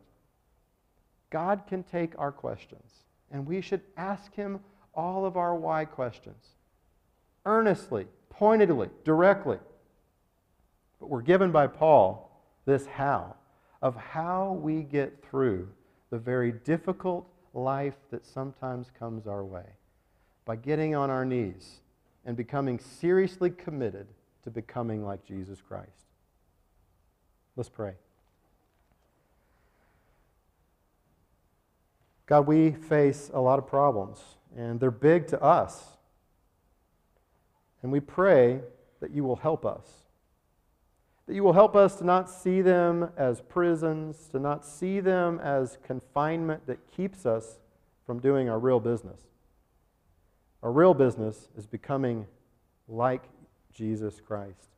God 1.30 1.64
can 1.68 1.84
take 1.84 2.14
our 2.18 2.32
questions, 2.32 3.04
and 3.32 3.46
we 3.46 3.62
should 3.62 3.82
ask 3.98 4.34
Him 4.34 4.60
all 4.94 5.26
of 5.26 5.38
our 5.38 5.56
why 5.56 5.86
questions 5.86 6.56
earnestly, 7.46 8.06
pointedly, 8.30 8.90
directly. 9.06 9.58
But 11.00 11.10
we're 11.10 11.22
given 11.22 11.52
by 11.52 11.68
Paul 11.68 12.30
this 12.66 12.86
how 12.86 13.36
of 13.82 13.96
how 13.96 14.60
we 14.62 14.82
get 14.82 15.24
through 15.24 15.70
the 16.10 16.18
very 16.18 16.52
difficult 16.52 17.28
life 17.54 17.96
that 18.12 18.26
sometimes 18.26 18.92
comes 19.00 19.28
our 19.28 19.46
way 19.46 19.77
by 20.48 20.56
getting 20.56 20.96
on 20.96 21.10
our 21.10 21.26
knees 21.26 21.82
and 22.26 22.38
becoming 22.38 22.80
seriously 22.80 23.50
committed 23.50 24.08
to 24.46 24.50
becoming 24.50 25.06
like 25.06 25.26
Jesus 25.26 25.62
Christ. 25.62 26.08
Let's 27.58 27.68
pray. 27.68 27.94
God, 32.28 32.48
we 32.48 32.72
face 32.72 33.30
a 33.34 33.42
lot 33.42 33.60
of 33.60 33.68
problems, 33.68 34.20
and 34.56 34.80
they're 34.80 34.90
big 34.90 35.28
to 35.28 35.42
us. 35.42 35.84
And 37.84 37.92
we 37.92 38.00
pray 38.00 38.62
that 39.02 39.12
you 39.12 39.26
will 39.26 39.36
help 39.36 39.66
us. 39.66 39.86
That 41.26 41.36
you 41.36 41.44
will 41.44 41.54
help 41.54 41.76
us 41.76 41.96
to 41.96 42.06
not 42.06 42.30
see 42.30 42.62
them 42.62 43.10
as 43.18 43.42
prisons, 43.42 44.30
to 44.32 44.40
not 44.40 44.66
see 44.66 45.02
them 45.02 45.42
as 45.42 45.78
confinement 45.86 46.68
that 46.68 46.80
keeps 46.96 47.26
us 47.26 47.60
from 48.06 48.20
doing 48.20 48.50
our 48.50 48.60
real 48.60 48.80
business. 48.80 49.20
Our 50.64 50.72
real 50.72 50.94
business 50.94 51.50
is 51.58 51.66
becoming 51.66 52.26
like 52.88 53.24
Jesus 53.74 54.20
Christ. 54.20 54.70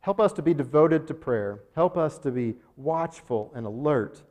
Help 0.00 0.20
us 0.20 0.32
to 0.32 0.42
be 0.42 0.54
devoted 0.54 1.06
to 1.08 1.14
prayer. 1.14 1.60
Help 1.74 1.96
us 1.96 2.18
to 2.18 2.30
be 2.30 2.54
watchful 2.76 3.52
and 3.54 3.66
alert. 3.66 4.22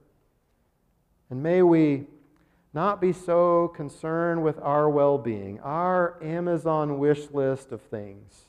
And 1.29 1.43
may 1.43 1.62
we 1.62 2.08
not 2.73 2.99
be 2.99 3.13
so 3.13 3.67
concerned 3.69 4.43
with 4.43 4.60
our 4.60 4.89
well 4.89 5.17
being, 5.17 5.60
our 5.60 6.21
Amazon 6.23 6.97
wish 6.97 7.29
list 7.32 7.71
of 7.71 7.82
things, 7.82 8.45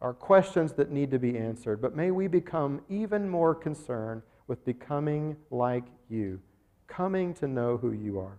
our 0.00 0.12
questions 0.12 0.72
that 0.74 0.90
need 0.90 1.10
to 1.12 1.18
be 1.18 1.38
answered, 1.38 1.80
but 1.80 1.96
may 1.96 2.10
we 2.10 2.26
become 2.26 2.80
even 2.88 3.28
more 3.28 3.54
concerned 3.54 4.22
with 4.48 4.64
becoming 4.64 5.36
like 5.50 5.84
you, 6.08 6.40
coming 6.88 7.34
to 7.34 7.46
know 7.46 7.76
who 7.76 7.92
you 7.92 8.18
are. 8.18 8.38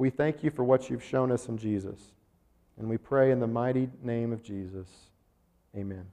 We 0.00 0.08
thank 0.08 0.42
you 0.42 0.50
for 0.50 0.64
what 0.64 0.88
you've 0.88 1.04
shown 1.04 1.30
us 1.30 1.48
in 1.48 1.58
Jesus. 1.58 1.98
And 2.78 2.88
we 2.88 2.96
pray 2.96 3.32
in 3.32 3.38
the 3.38 3.46
mighty 3.46 3.90
name 4.02 4.32
of 4.32 4.42
Jesus. 4.42 4.88
Amen. 5.76 6.06